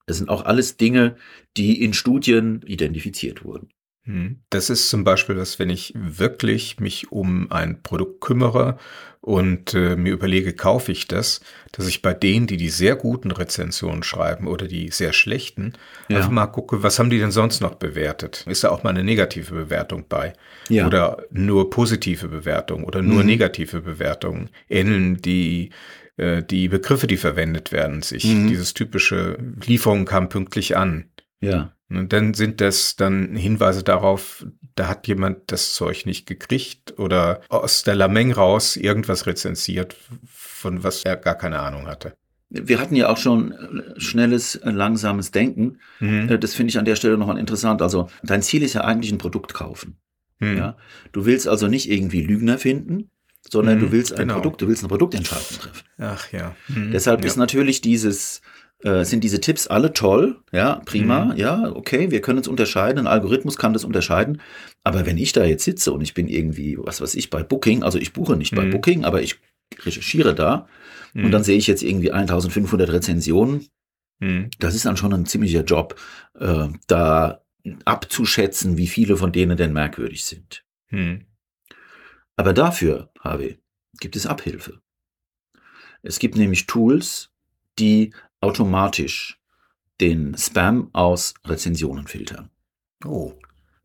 [0.05, 1.15] Das sind auch alles Dinge,
[1.55, 3.69] die in Studien identifiziert wurden.
[4.05, 4.41] Hm.
[4.49, 8.77] Das ist zum Beispiel was, wenn ich wirklich mich um ein Produkt kümmere
[9.21, 11.39] und äh, mir überlege, kaufe ich das,
[11.71, 15.73] dass ich bei denen, die die sehr guten Rezensionen schreiben oder die sehr schlechten,
[16.09, 16.17] ja.
[16.17, 18.43] einfach mal gucke, was haben die denn sonst noch bewertet?
[18.45, 20.33] Ist da auch mal eine negative Bewertung bei?
[20.67, 20.85] Ja.
[20.85, 23.27] Oder nur positive Bewertungen oder nur mhm.
[23.27, 24.49] negative Bewertungen?
[24.67, 25.69] Ähneln die
[26.17, 28.25] äh, die Begriffe, die verwendet werden, sich.
[28.25, 28.47] Mhm.
[28.47, 31.05] Dieses typische Lieferung kam pünktlich an.
[31.41, 31.73] Ja.
[31.89, 34.45] Und dann sind das dann Hinweise darauf,
[34.75, 39.95] da hat jemand das Zeug nicht gekriegt oder aus der Lameng raus irgendwas rezensiert,
[40.25, 42.15] von was er gar keine Ahnung hatte.
[42.49, 45.79] Wir hatten ja auch schon äh, schnelles, äh, langsames Denken.
[45.99, 46.39] Mhm.
[46.39, 47.81] Das finde ich an der Stelle nochmal interessant.
[47.81, 49.97] Also dein Ziel ist ja eigentlich ein Produkt kaufen.
[50.39, 50.57] Mhm.
[50.57, 50.77] Ja?
[51.11, 53.09] Du willst also nicht irgendwie Lügner finden,
[53.49, 54.35] sondern mhm, du willst ein genau.
[54.35, 55.87] Produkt, du willst eine Produktentscheidung treffen.
[55.97, 56.55] Ach ja.
[56.67, 57.27] Mhm, Deshalb ja.
[57.27, 58.41] ist natürlich dieses,
[58.83, 61.37] äh, sind diese Tipps alle toll, ja, prima, mhm.
[61.37, 64.41] ja, okay, wir können es unterscheiden, ein Algorithmus kann das unterscheiden,
[64.83, 67.83] aber wenn ich da jetzt sitze und ich bin irgendwie, was weiß ich, bei Booking,
[67.83, 68.71] also ich buche nicht bei mhm.
[68.71, 69.39] Booking, aber ich
[69.85, 70.67] recherchiere da
[71.15, 71.45] und dann mhm.
[71.45, 73.67] sehe ich jetzt irgendwie 1500 Rezensionen,
[74.19, 74.49] mhm.
[74.59, 75.95] das ist dann schon ein ziemlicher Job,
[76.39, 77.43] äh, da
[77.85, 80.65] abzuschätzen, wie viele von denen denn merkwürdig sind.
[80.89, 81.25] Mhm.
[82.35, 83.59] Aber dafür, Harvey,
[83.99, 84.81] gibt es Abhilfe.
[86.01, 87.29] Es gibt nämlich Tools,
[87.79, 89.39] die automatisch
[90.01, 92.49] den Spam aus Rezensionen filtern.
[93.05, 93.33] Oh.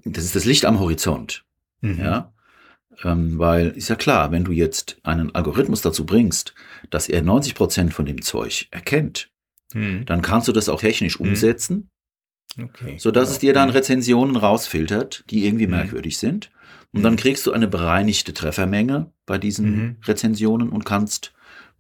[0.05, 1.45] Das ist das Licht am Horizont.
[1.81, 1.99] Mhm.
[1.99, 2.33] Ja.
[3.05, 6.55] Ähm, weil ist ja klar, wenn du jetzt einen Algorithmus dazu bringst,
[6.91, 9.31] dass er 90 Prozent von dem Zeug erkennt,
[9.73, 10.05] mhm.
[10.07, 11.29] dann kannst du das auch technisch mhm.
[11.29, 11.91] umsetzen,
[12.61, 12.97] okay.
[12.99, 13.33] sodass ja.
[13.35, 15.73] es dir dann Rezensionen rausfiltert, die irgendwie mhm.
[15.73, 16.51] merkwürdig sind.
[16.93, 19.97] Und dann kriegst du eine bereinigte Treffermenge bei diesen mhm.
[20.05, 21.35] Rezensionen und kannst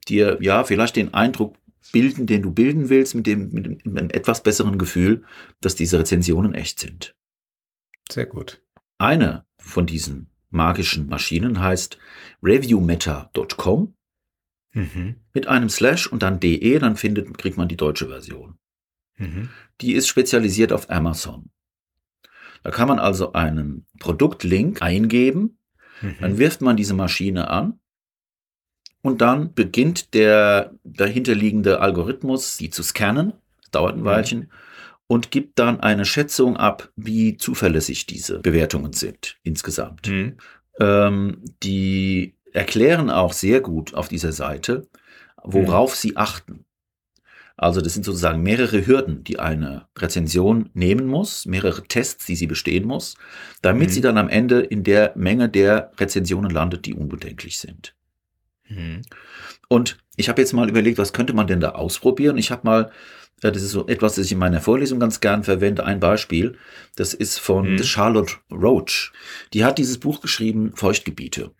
[0.06, 1.56] dir ja vielleicht den Eindruck
[1.92, 5.24] bilden, den du bilden willst, mit dem, mit dem mit einem etwas besseren Gefühl,
[5.61, 7.14] dass diese Rezensionen echt sind.
[8.11, 8.62] Sehr gut.
[8.98, 11.98] Eine von diesen magischen Maschinen heißt
[12.42, 13.94] reviewmeta.com
[14.72, 15.16] mhm.
[15.32, 18.59] mit einem Slash und dann de, dann findet, kriegt man die deutsche Version.
[19.16, 19.50] Mhm.
[19.80, 21.50] Die ist spezialisiert auf Amazon.
[22.62, 25.59] Da kann man also einen Produktlink eingeben,
[26.02, 26.16] mhm.
[26.20, 27.78] dann wirft man diese Maschine an
[29.02, 33.32] Und dann beginnt der dahinterliegende Algorithmus, die zu scannen,
[33.70, 34.04] dauert ein mhm.
[34.04, 34.48] Weilchen, mhm.
[35.06, 40.09] und gibt dann eine Schätzung ab, wie zuverlässig diese Bewertungen sind insgesamt.
[40.09, 40.36] Mhm.
[40.80, 44.88] Ähm, die erklären auch sehr gut auf dieser Seite,
[45.42, 45.96] worauf mhm.
[45.96, 46.64] sie achten.
[47.59, 52.46] Also das sind sozusagen mehrere Hürden, die eine Rezension nehmen muss, mehrere Tests, die sie
[52.46, 53.16] bestehen muss,
[53.62, 53.92] damit mhm.
[53.92, 57.96] sie dann am Ende in der Menge der Rezensionen landet, die unbedenklich sind.
[58.68, 59.02] Mhm.
[59.68, 62.38] Und ich habe jetzt mal überlegt, was könnte man denn da ausprobieren?
[62.38, 62.92] Ich habe mal,
[63.42, 66.56] äh, das ist so etwas, das ich in meiner Vorlesung ganz gern verwende, ein Beispiel.
[66.94, 67.82] Das ist von mhm.
[67.82, 69.12] Charlotte Roach.
[69.52, 71.50] Die hat dieses Buch geschrieben, Feuchtgebiete.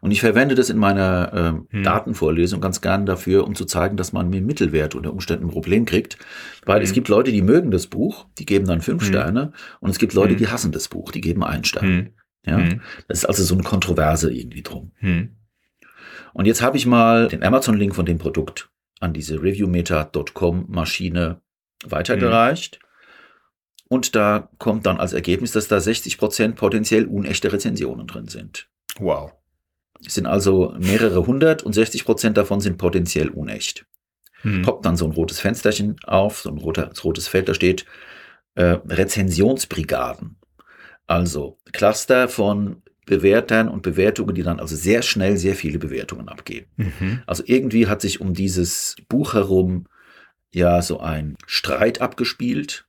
[0.00, 1.82] Und ich verwende das in meiner äh, hm.
[1.82, 5.84] Datenvorlesung ganz gern dafür, um zu zeigen, dass man mit Mittelwert unter Umständen ein Problem
[5.84, 6.16] kriegt.
[6.64, 6.84] Weil hm.
[6.84, 9.08] es gibt Leute, die mögen das Buch, die geben dann fünf hm.
[9.08, 9.52] Sterne.
[9.80, 10.38] Und es gibt Leute, hm.
[10.38, 11.84] die hassen das Buch, die geben einen Stern.
[11.84, 12.08] Hm.
[12.46, 12.80] Ja, hm.
[13.08, 14.92] das ist also so eine Kontroverse irgendwie drum.
[16.32, 21.42] Und jetzt habe ich mal den Amazon-Link von dem Produkt an diese reviewmeta.com Maschine
[21.84, 22.80] weitergereicht.
[23.88, 28.68] Und da kommt dann als Ergebnis, dass da 60 Prozent potenziell unechte Rezensionen drin sind.
[28.98, 29.32] Wow.
[30.06, 33.86] Es sind also mehrere hundert und 60 Prozent davon sind potenziell unecht.
[34.42, 34.62] Hm.
[34.62, 37.84] Poppt dann so ein rotes Fensterchen auf, so ein rotes, rotes Feld, da steht
[38.54, 40.36] äh, Rezensionsbrigaden.
[41.06, 46.66] Also Cluster von Bewertern und Bewertungen, die dann also sehr schnell sehr viele Bewertungen abgeben.
[46.76, 47.22] Mhm.
[47.26, 49.86] Also irgendwie hat sich um dieses Buch herum
[50.52, 52.86] ja so ein Streit abgespielt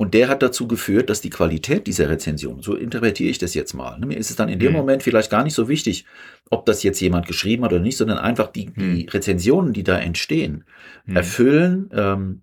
[0.00, 3.74] und der hat dazu geführt, dass die Qualität dieser Rezension, so interpretiere ich das jetzt
[3.74, 4.78] mal, ne, mir ist es dann in dem mhm.
[4.78, 6.04] Moment vielleicht gar nicht so wichtig,
[6.50, 9.08] ob das jetzt jemand geschrieben hat oder nicht, sondern einfach die, die mhm.
[9.08, 10.64] Rezensionen, die da entstehen,
[11.04, 11.16] mhm.
[11.16, 12.42] erfüllen ähm,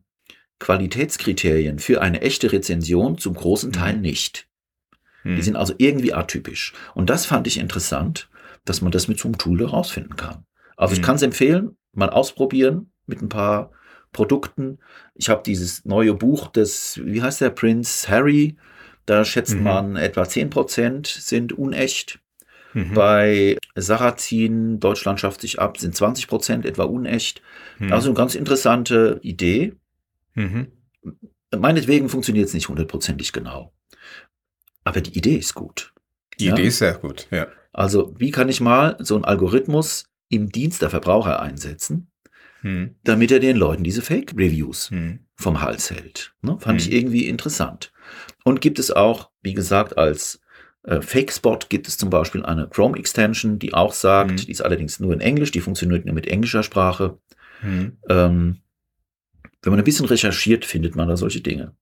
[0.60, 4.02] Qualitätskriterien für eine echte Rezension zum großen Teil mhm.
[4.02, 4.50] nicht.
[5.24, 5.42] Die mhm.
[5.42, 6.74] sind also irgendwie atypisch.
[6.94, 8.30] Und das fand ich interessant,
[8.66, 10.46] dass man das mit so einem Tool herausfinden kann.
[10.76, 13.72] Also ich kann es empfehlen, mal ausprobieren mit ein paar
[14.16, 14.80] Produkten.
[15.14, 18.56] Ich habe dieses neue Buch des, wie heißt der, Prince Harry.
[19.06, 19.64] Da schätzt mhm.
[19.64, 22.20] man etwa 10% sind unecht.
[22.74, 22.94] Mhm.
[22.94, 27.42] Bei Sarrazin, Deutschland schafft sich ab, sind 20% etwa unecht.
[27.78, 27.92] Mhm.
[27.92, 29.74] Also eine ganz interessante Idee.
[30.34, 30.72] Mhm.
[31.56, 33.74] Meinetwegen funktioniert es nicht hundertprozentig genau.
[34.86, 35.94] Aber die Idee ist gut.
[36.40, 36.54] Die ja?
[36.54, 37.48] Idee ist sehr gut, ja.
[37.74, 42.10] Also, wie kann ich mal so einen Algorithmus im Dienst der Verbraucher einsetzen?
[42.66, 42.96] Hm.
[43.04, 45.20] damit er den Leuten diese Fake-Reviews hm.
[45.36, 46.34] vom Hals hält.
[46.42, 46.58] Ne?
[46.60, 46.88] Fand hm.
[46.88, 47.94] ich irgendwie interessant.
[48.44, 50.42] Und gibt es auch, wie gesagt, als
[50.82, 54.38] äh, Fake-Spot gibt es zum Beispiel eine Chrome-Extension, die auch sagt, hm.
[54.38, 57.20] die ist allerdings nur in Englisch, die funktioniert nur mit englischer Sprache.
[57.60, 57.98] Hm.
[58.10, 58.58] Ähm,
[59.62, 61.76] wenn man ein bisschen recherchiert, findet man da solche Dinge.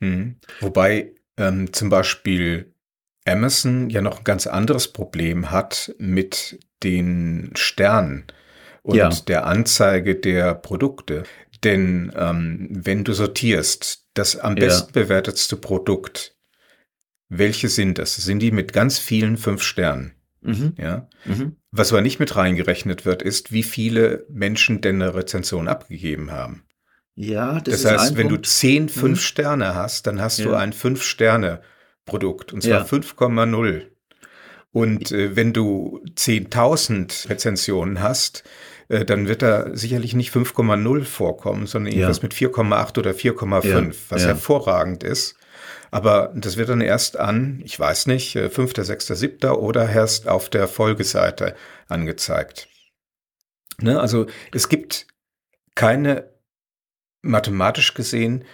[0.00, 0.36] Hm.
[0.60, 2.72] Wobei ähm, zum Beispiel
[3.24, 8.28] Amazon ja noch ein ganz anderes Problem hat mit den Sternen
[8.82, 9.08] und ja.
[9.08, 11.24] der Anzeige der Produkte.
[11.64, 15.02] Denn ähm, wenn du sortierst, das am besten ja.
[15.02, 16.36] bewertetste Produkt,
[17.28, 18.16] welche sind das?
[18.16, 20.14] Sind die mit ganz vielen fünf Sternen?
[20.42, 20.74] Mhm.
[20.76, 21.08] Ja.
[21.24, 21.56] Mhm.
[21.70, 26.64] Was aber nicht mit reingerechnet wird, ist, wie viele Menschen denn eine Rezension abgegeben haben.
[27.14, 28.46] Ja, das, das heißt, wenn Punkt.
[28.46, 29.22] du zehn fünf mhm.
[29.22, 30.46] Sterne hast, dann hast ja.
[30.46, 31.62] du ein fünf Sterne
[32.04, 32.84] Produkt und zwar ja.
[32.84, 33.82] 5,0.
[34.72, 38.44] Und äh, wenn du 10.000 Rezensionen hast,
[38.88, 42.22] äh, dann wird da sicherlich nicht 5,0 vorkommen, sondern irgendwas ja.
[42.22, 43.90] mit 4,8 oder 4,5, ja.
[44.08, 44.28] was ja.
[44.28, 45.36] hervorragend ist.
[45.90, 49.50] Aber das wird dann erst an, ich weiß nicht, 5., 6., 7.
[49.50, 51.54] oder erst auf der Folgeseite
[51.86, 52.68] angezeigt.
[53.78, 54.00] Ne?
[54.00, 55.06] Also es gibt
[55.74, 56.30] keine
[57.20, 58.44] mathematisch gesehen,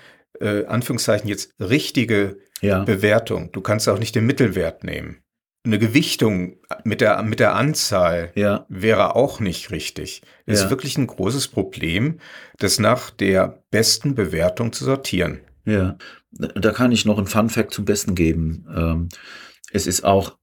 [0.40, 2.82] äh, Anführungszeichen jetzt richtige ja.
[2.82, 3.52] Bewertung.
[3.52, 5.22] Du kannst auch nicht den Mittelwert nehmen
[5.68, 8.64] eine Gewichtung mit der, mit der Anzahl ja.
[8.68, 10.22] wäre auch nicht richtig.
[10.46, 10.64] Es ja.
[10.64, 12.20] ist wirklich ein großes Problem,
[12.58, 15.40] das nach der besten Bewertung zu sortieren.
[15.66, 15.98] Ja,
[16.30, 18.66] da kann ich noch ein Fun Fact zum Besten geben.
[18.74, 19.08] Ähm,
[19.70, 20.38] es ist auch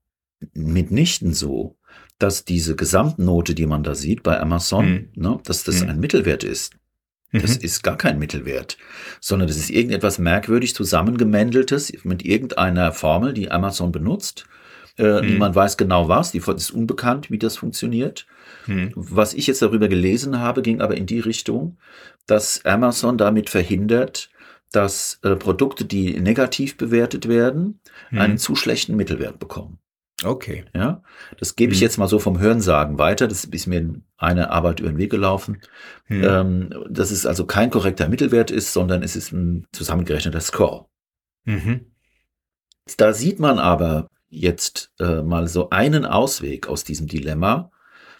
[0.54, 1.76] mitnichten so,
[2.20, 5.10] dass diese Gesamtnote, die man da sieht bei Amazon, mhm.
[5.16, 5.90] ne, dass das mhm.
[5.90, 6.76] ein Mittelwert ist.
[7.32, 7.66] Das mhm.
[7.66, 8.78] ist gar kein Mittelwert,
[9.20, 14.46] sondern das ist irgendetwas merkwürdig zusammengemändeltes mit irgendeiner Formel, die Amazon benutzt
[14.98, 15.26] äh, hm.
[15.26, 18.26] Niemand weiß genau was, die ist unbekannt, wie das funktioniert.
[18.66, 18.92] Hm.
[18.96, 21.78] Was ich jetzt darüber gelesen habe, ging aber in die Richtung,
[22.28, 24.30] dass Amazon damit verhindert,
[24.72, 27.80] dass äh, Produkte, die negativ bewertet werden,
[28.10, 28.20] hm.
[28.20, 29.80] einen zu schlechten Mittelwert bekommen.
[30.24, 30.64] Okay.
[30.74, 31.04] Ja,
[31.38, 31.84] das gebe ich hm.
[31.84, 33.28] jetzt mal so vom Hörensagen weiter.
[33.28, 35.62] Das ist mir eine Arbeit über den Weg gelaufen.
[36.06, 36.24] Hm.
[36.24, 40.86] Ähm, dass es also kein korrekter Mittelwert ist, sondern es ist ein zusammengerechneter Score.
[41.44, 41.92] Mhm.
[42.98, 44.10] Da sieht man aber,
[44.40, 47.72] jetzt äh, mal so einen Ausweg aus diesem Dilemma,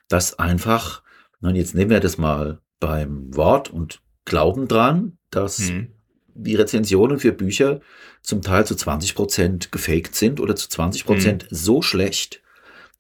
[0.08, 1.04] dass einfach,
[1.40, 5.92] nun jetzt nehmen wir das mal beim Wort und Glauben dran, dass mhm.
[6.34, 7.82] die Rezensionen für Bücher
[8.22, 11.56] zum Teil zu 20 Prozent gefaked sind oder zu 20 Prozent mhm.
[11.56, 12.42] so schlecht,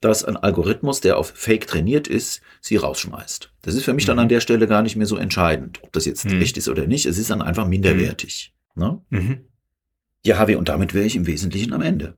[0.01, 3.51] dass ein Algorithmus, der auf Fake trainiert ist, sie rausschmeißt.
[3.63, 4.09] Das ist für mich mhm.
[4.09, 6.41] dann an der Stelle gar nicht mehr so entscheidend, ob das jetzt mhm.
[6.41, 7.07] echt ist oder nicht.
[7.07, 8.53] Es ist dann einfach minderwertig.
[8.76, 9.01] Ne?
[9.09, 9.45] Mhm.
[10.24, 12.18] Ja, Harvey, und damit wäre ich im Wesentlichen am Ende.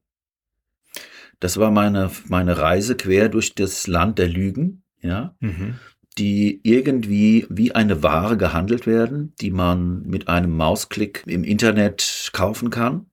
[1.39, 5.75] Das war meine, meine Reise quer durch das Land der Lügen, ja, mhm.
[6.17, 12.69] die irgendwie wie eine Ware gehandelt werden, die man mit einem Mausklick im Internet kaufen
[12.69, 13.05] kann,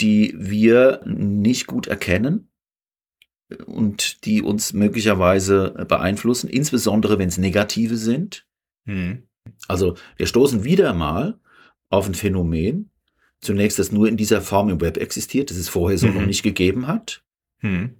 [0.00, 2.48] die wir nicht gut erkennen
[3.66, 8.46] und die uns möglicherweise beeinflussen, insbesondere wenn es negative sind.
[8.84, 9.24] Mhm.
[9.68, 11.38] Also wir stoßen wieder mal
[11.88, 12.90] auf ein Phänomen,
[13.40, 16.14] zunächst, das nur in dieser Form im Web existiert, das es vorher so mhm.
[16.14, 17.22] noch nicht gegeben hat.
[17.60, 17.96] Mhm.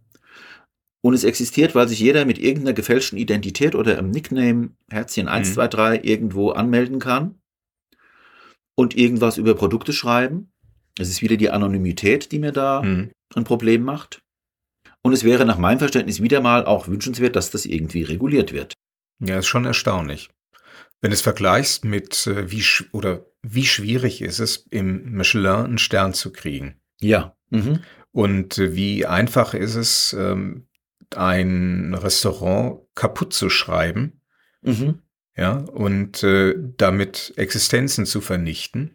[1.03, 6.03] Und es existiert, weil sich jeder mit irgendeiner gefälschten Identität oder im Nickname Herzchen 123
[6.03, 6.09] mhm.
[6.09, 7.37] irgendwo anmelden kann
[8.75, 10.53] und irgendwas über Produkte schreiben.
[10.99, 13.11] Es ist wieder die Anonymität, die mir da mhm.
[13.35, 14.23] ein Problem macht.
[15.03, 18.75] Und es wäre nach meinem Verständnis wieder mal auch wünschenswert, dass das irgendwie reguliert wird.
[19.21, 20.31] Ja, ist schon erstaunlich.
[21.01, 25.79] Wenn du es vergleichst mit äh, wie oder wie schwierig ist es, im Michelin einen
[25.79, 26.81] Stern zu kriegen.
[27.01, 27.37] Ja.
[27.51, 27.81] Mhm.
[28.17, 30.69] Und wie einfach ist es, ähm,
[31.15, 34.23] ein Restaurant kaputt zu schreiben.
[34.63, 35.03] Mhm.
[35.37, 38.95] Ja, und äh, damit Existenzen zu vernichten.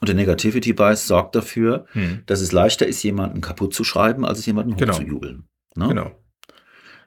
[0.00, 2.22] Und der Negativity Bias sorgt dafür, hm.
[2.26, 4.92] dass es leichter ist, jemanden kaputt zu schreiben, als es jemanden genau.
[4.92, 5.48] hochzujubeln.
[5.74, 5.88] Ne?
[5.88, 6.12] Genau.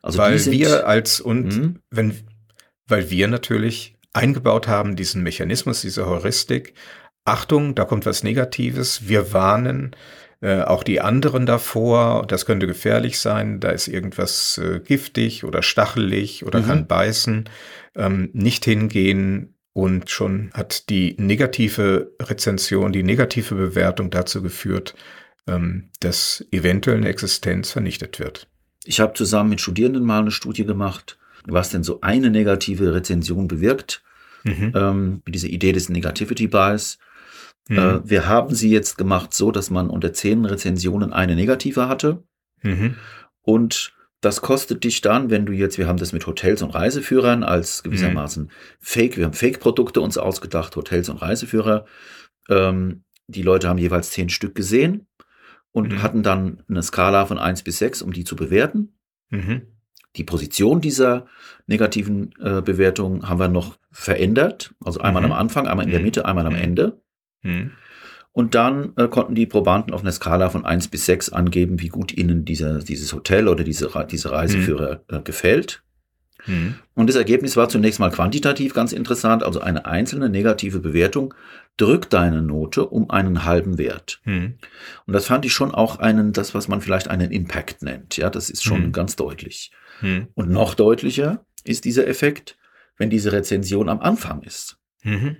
[0.01, 1.79] Also weil wir als und hm?
[1.89, 2.13] wenn
[2.87, 6.73] weil wir natürlich eingebaut haben, diesen Mechanismus, diese Heuristik.
[7.23, 9.07] Achtung, da kommt was Negatives.
[9.07, 9.95] Wir warnen
[10.41, 12.25] äh, auch die anderen davor.
[12.27, 13.59] Das könnte gefährlich sein.
[13.59, 16.65] Da ist irgendwas äh, giftig oder stachelig oder mhm.
[16.65, 17.49] kann beißen.
[17.95, 19.55] Ähm, nicht hingehen.
[19.73, 24.95] Und schon hat die negative Rezension, die negative Bewertung dazu geführt,
[25.47, 28.47] ähm, dass eventuell eine Existenz vernichtet wird.
[28.85, 33.47] Ich habe zusammen mit Studierenden mal eine Studie gemacht, was denn so eine negative Rezension
[33.47, 34.01] bewirkt
[34.43, 34.71] mhm.
[34.75, 36.97] ähm, mit dieser Idee des Negativity Bias.
[37.67, 37.77] Mhm.
[37.77, 42.23] Äh, wir haben sie jetzt gemacht so, dass man unter zehn Rezensionen eine negative hatte.
[42.61, 42.95] Mhm.
[43.41, 47.43] Und das kostet dich dann, wenn du jetzt, wir haben das mit Hotels und Reiseführern
[47.43, 48.49] als gewissermaßen mhm.
[48.79, 51.85] Fake, wir haben Fake-Produkte uns ausgedacht, Hotels und Reiseführer.
[52.49, 55.07] Ähm, die Leute haben jeweils zehn Stück gesehen
[55.71, 56.01] und mhm.
[56.01, 58.97] hatten dann eine Skala von eins bis sechs, um die zu bewerten.
[59.29, 59.67] Mhm.
[60.15, 61.27] Die Position dieser
[61.67, 64.73] negativen äh, Bewertung haben wir noch verändert.
[64.83, 65.31] Also einmal mhm.
[65.31, 66.05] am Anfang, einmal in der mhm.
[66.05, 66.61] Mitte, einmal am mhm.
[66.61, 67.01] Ende.
[67.47, 67.71] Mhm.
[68.31, 71.87] Und dann äh, konnten die Probanden auf einer Skala von 1 bis 6 angeben, wie
[71.87, 75.17] gut ihnen dieser, dieses Hotel oder diese, diese Reiseführer mhm.
[75.17, 75.81] äh, gefällt.
[76.45, 76.75] Mhm.
[76.93, 79.41] Und das Ergebnis war zunächst mal quantitativ ganz interessant.
[79.41, 81.33] Also eine einzelne negative Bewertung
[81.77, 84.21] drückt deine Note um einen halben Wert.
[84.25, 84.59] Mhm.
[85.07, 88.17] Und das fand ich schon auch einen, das, was man vielleicht einen Impact nennt.
[88.17, 89.71] Ja, das ist schon ganz deutlich.
[90.01, 90.27] Hm.
[90.35, 92.57] Und noch deutlicher ist dieser Effekt,
[92.97, 94.77] wenn diese Rezension am Anfang ist.
[95.03, 95.37] Mhm.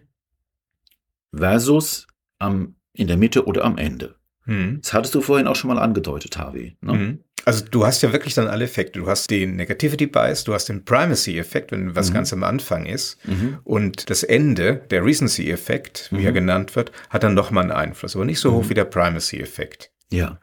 [1.36, 2.08] Versus
[2.40, 4.16] am, in der Mitte oder am Ende.
[4.46, 4.80] Mhm.
[4.82, 6.78] Das hattest du vorhin auch schon mal angedeutet, Harvey.
[6.82, 6.94] Ne?
[6.94, 7.20] Mhm.
[7.46, 9.00] Also du hast ja wirklich dann alle Effekte.
[9.00, 12.16] Du hast den Negativity Bias, du hast den Primacy-Effekt, wenn was mhm.
[12.16, 13.26] ganz am Anfang ist.
[13.26, 13.60] Mhm.
[13.64, 16.36] Und das Ende, der Recency-Effekt, wie er mhm.
[16.36, 18.70] genannt wird, hat dann nochmal einen Einfluss, aber nicht so hoch mhm.
[18.70, 19.92] wie der Primacy-Effekt.
[20.12, 20.40] Ja.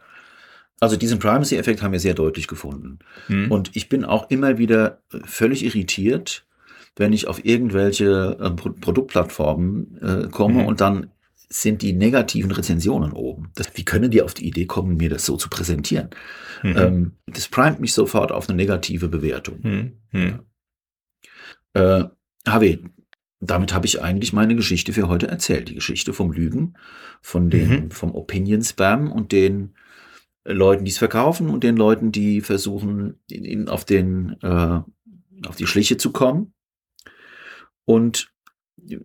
[0.81, 2.99] Also diesen Primacy-Effekt haben wir sehr deutlich gefunden.
[3.29, 3.51] Mhm.
[3.51, 6.47] Und ich bin auch immer wieder völlig irritiert,
[6.97, 10.67] wenn ich auf irgendwelche äh, Pro Produktplattformen äh, komme mhm.
[10.67, 11.11] und dann
[11.49, 13.51] sind die negativen Rezensionen oben.
[13.55, 16.11] Das, wie können die auf die Idee kommen, mir das so zu präsentieren?
[16.63, 16.77] Mhm.
[16.77, 19.59] Ähm, das primet mich sofort auf eine negative Bewertung.
[19.63, 19.93] Mhm.
[20.13, 20.41] mhm.
[21.75, 22.05] Äh,
[22.47, 22.79] HW,
[23.41, 25.69] damit habe ich eigentlich meine Geschichte für heute erzählt.
[25.69, 26.75] Die Geschichte vom Lügen,
[27.21, 27.91] von den, mhm.
[27.91, 29.75] vom Opinion Spam und den
[30.45, 34.81] Leuten, die es verkaufen und den Leuten, die versuchen, ihnen auf den, äh,
[35.47, 36.54] auf die Schliche zu kommen.
[37.85, 38.33] Und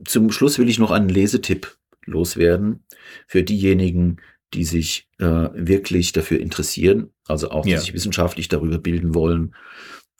[0.05, 2.83] zum Schluss will ich noch einen Lesetipp loswerden
[3.27, 4.17] für diejenigen,
[4.53, 7.79] die sich äh, wirklich dafür interessieren, also auch die ja.
[7.79, 9.55] sich wissenschaftlich darüber bilden wollen.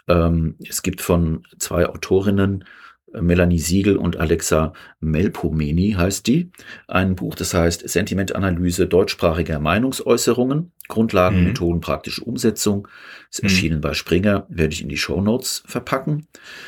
[0.08, 2.66] Ähm, es gibt von zwei Autorinnen
[3.14, 6.52] Melanie Siegel und Alexa Melpomeni heißt die.
[6.88, 11.48] Ein Buch, das heißt Sentimentanalyse deutschsprachiger Meinungsäußerungen, Grundlagen, mhm.
[11.48, 12.88] Methoden, praktische Umsetzung.
[13.32, 13.50] Ist mhm.
[13.50, 16.28] erschienen bei Springer, werde ich in die Show Notes verpacken.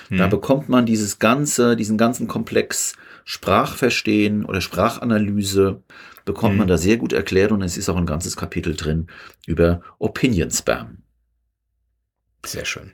[0.10, 0.18] Mhm.
[0.18, 5.84] Da bekommt man dieses ganze, diesen ganzen Komplex Sprachverstehen oder Sprachanalyse
[6.26, 6.70] bekommt man mhm.
[6.70, 9.08] da sehr gut erklärt und es ist auch ein ganzes Kapitel drin
[9.46, 11.04] über Opinion Spam.
[12.46, 12.92] Sehr schön.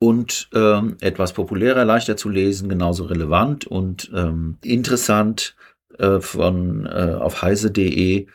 [0.00, 5.54] Und ähm, etwas populärer, leichter zu lesen, genauso relevant und ähm, interessant
[5.98, 8.26] äh, von äh, auf heise.de.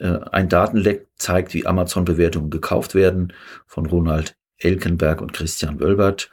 [0.00, 3.32] Äh, ein Datenleck zeigt, wie Amazon-Bewertungen gekauft werden
[3.66, 6.30] von Ronald Elkenberg und Christian Wölbert.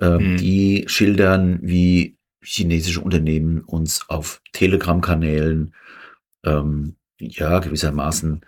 [0.00, 0.36] Ähm, mhm.
[0.38, 5.74] Die schildern, wie chinesische Unternehmen uns auf Telegram-Kanälen
[6.44, 8.46] ähm, ja gewissermaßen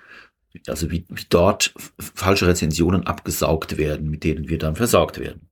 [0.66, 5.47] also wie, wie dort falsche Rezensionen abgesaugt werden, mit denen wir dann versorgt werden.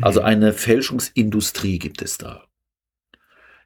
[0.00, 0.26] Also mhm.
[0.26, 2.44] eine Fälschungsindustrie gibt es da.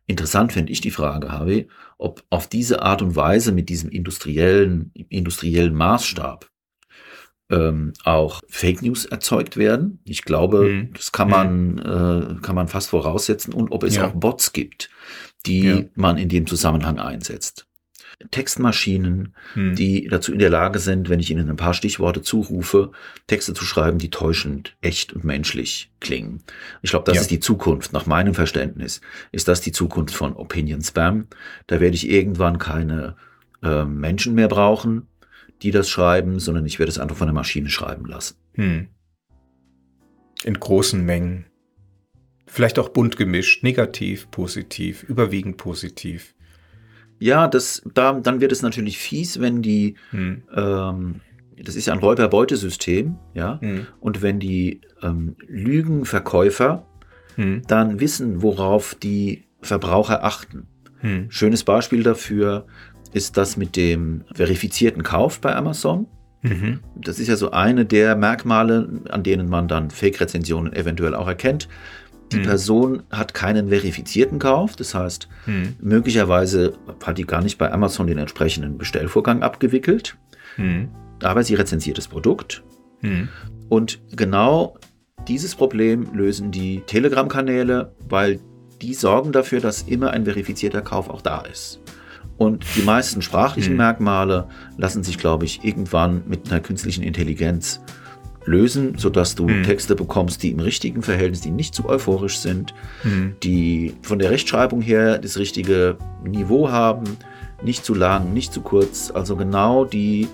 [0.07, 4.93] Interessant finde ich die Frage, Harvey, ob auf diese Art und Weise mit diesem industriellen,
[5.09, 6.49] industriellen Maßstab
[7.51, 10.01] ähm, auch Fake News erzeugt werden.
[10.05, 10.93] Ich glaube, mhm.
[10.95, 12.39] das kann man, mhm.
[12.39, 14.09] äh, kann man fast voraussetzen und ob es ja.
[14.09, 14.91] auch Bots gibt,
[15.45, 15.83] die ja.
[15.95, 17.67] man in dem Zusammenhang einsetzt.
[18.31, 19.75] Textmaschinen, hm.
[19.75, 22.93] die dazu in der Lage sind, wenn ich ihnen ein paar Stichworte zurufe,
[23.27, 26.43] Texte zu schreiben, die täuschend, echt und menschlich klingen.
[26.81, 27.21] Ich glaube, das ja.
[27.21, 27.93] ist die Zukunft.
[27.93, 29.03] Nach meinem Verständnis
[29.33, 31.27] ist das die Zukunft von Opinion Spam.
[31.67, 33.17] Da werde ich irgendwann keine
[33.62, 35.09] äh, Menschen mehr brauchen,
[35.62, 38.37] die das schreiben, sondern ich werde es einfach von der Maschine schreiben lassen.
[38.55, 38.89] Hm.
[40.43, 41.47] In großen Mengen.
[42.47, 46.36] Vielleicht auch bunt gemischt, negativ, positiv, überwiegend positiv.
[47.19, 50.43] Ja, das, da, dann wird es natürlich fies, wenn die, hm.
[50.55, 51.21] ähm,
[51.62, 53.87] das ist ja ein Räuber-Beutesystem, ja, hm.
[54.01, 56.87] und wenn die ähm, Lügenverkäufer
[57.37, 57.62] hm.
[57.67, 60.67] dann wissen, worauf die Verbraucher achten.
[60.99, 61.31] Hm.
[61.31, 62.67] Schönes Beispiel dafür
[63.12, 66.07] ist das mit dem verifizierten Kauf bei Amazon.
[66.43, 66.81] Mhm.
[66.95, 71.69] Das ist ja so eine der Merkmale, an denen man dann Fake-Rezensionen eventuell auch erkennt.
[72.33, 72.43] Die hm.
[72.43, 75.77] Person hat keinen verifizierten Kauf, das heißt, hm.
[75.81, 76.74] möglicherweise
[77.05, 80.16] hat die gar nicht bei Amazon den entsprechenden Bestellvorgang abgewickelt,
[80.57, 80.89] hm.
[81.22, 82.64] aber sie rezensiert das Produkt.
[83.01, 83.29] Hm.
[83.68, 84.77] Und genau
[85.29, 88.41] dieses Problem lösen die Telegram-Kanäle, weil
[88.83, 91.81] die sorgen dafür, dass immer ein verifizierter Kauf auch da ist.
[92.37, 93.77] Und die meisten sprachlichen hm.
[93.79, 97.81] Merkmale lassen sich, glaube ich, irgendwann mit einer künstlichen Intelligenz
[98.47, 99.65] lösen, sodass du mhm.
[99.65, 102.75] Texte bekommst, die im richtigen Verhältnis, die nicht zu euphorisch sind,
[103.05, 103.37] mhm.
[103.43, 107.05] die von der Rechtschreibung her das richtige Niveau haben,
[107.63, 110.29] nicht zu lang, nicht zu kurz, also genau die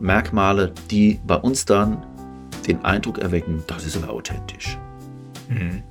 [0.00, 2.04] Merkmale, die bei uns dann
[2.66, 4.78] den Eindruck erwecken, das ist aber authentisch.
[5.48, 5.82] Mhm.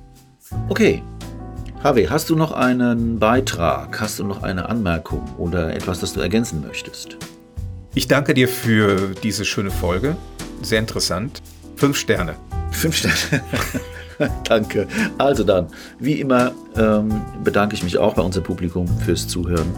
[0.68, 1.02] Okay.
[1.82, 4.00] Harvey, hast du noch einen Beitrag?
[4.00, 7.16] Hast du noch eine Anmerkung oder etwas, das du ergänzen möchtest?
[7.94, 10.16] Ich danke dir für diese schöne Folge.
[10.62, 11.42] Sehr interessant.
[11.78, 12.34] Fünf Sterne.
[12.72, 13.44] Fünf Sterne.
[14.44, 14.88] Danke.
[15.16, 15.68] Also dann,
[16.00, 19.68] wie immer ähm, bedanke ich mich auch bei unserem Publikum fürs Zuhören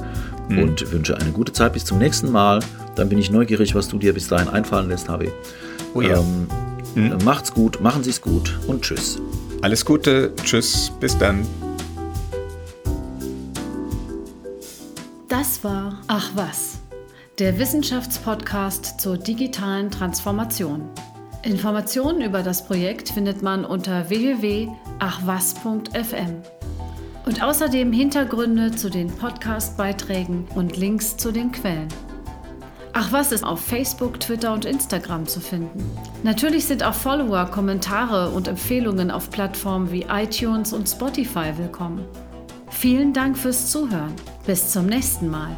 [0.48, 0.62] mhm.
[0.62, 2.60] und wünsche eine gute Zeit bis zum nächsten Mal.
[2.96, 5.30] Dann bin ich neugierig, was du dir bis dahin einfallen lässt, Harvey.
[5.92, 6.18] Oh ja.
[6.18, 6.46] Ähm,
[6.94, 7.18] mhm.
[7.22, 9.20] Macht's gut, machen Sie's gut und tschüss.
[9.60, 11.46] Alles Gute, tschüss, bis dann.
[15.28, 16.78] Das war Ach was,
[17.38, 20.88] der Wissenschaftspodcast zur digitalen Transformation.
[21.42, 26.42] Informationen über das Projekt findet man unter www.achwas.fm.
[27.24, 31.88] Und außerdem Hintergründe zu den Podcast-Beiträgen und Links zu den Quellen.
[32.92, 35.82] Ach was ist auf Facebook, Twitter und Instagram zu finden.
[36.22, 42.04] Natürlich sind auch Follower, Kommentare und Empfehlungen auf Plattformen wie iTunes und Spotify willkommen.
[42.68, 44.14] Vielen Dank fürs Zuhören.
[44.44, 45.56] Bis zum nächsten Mal.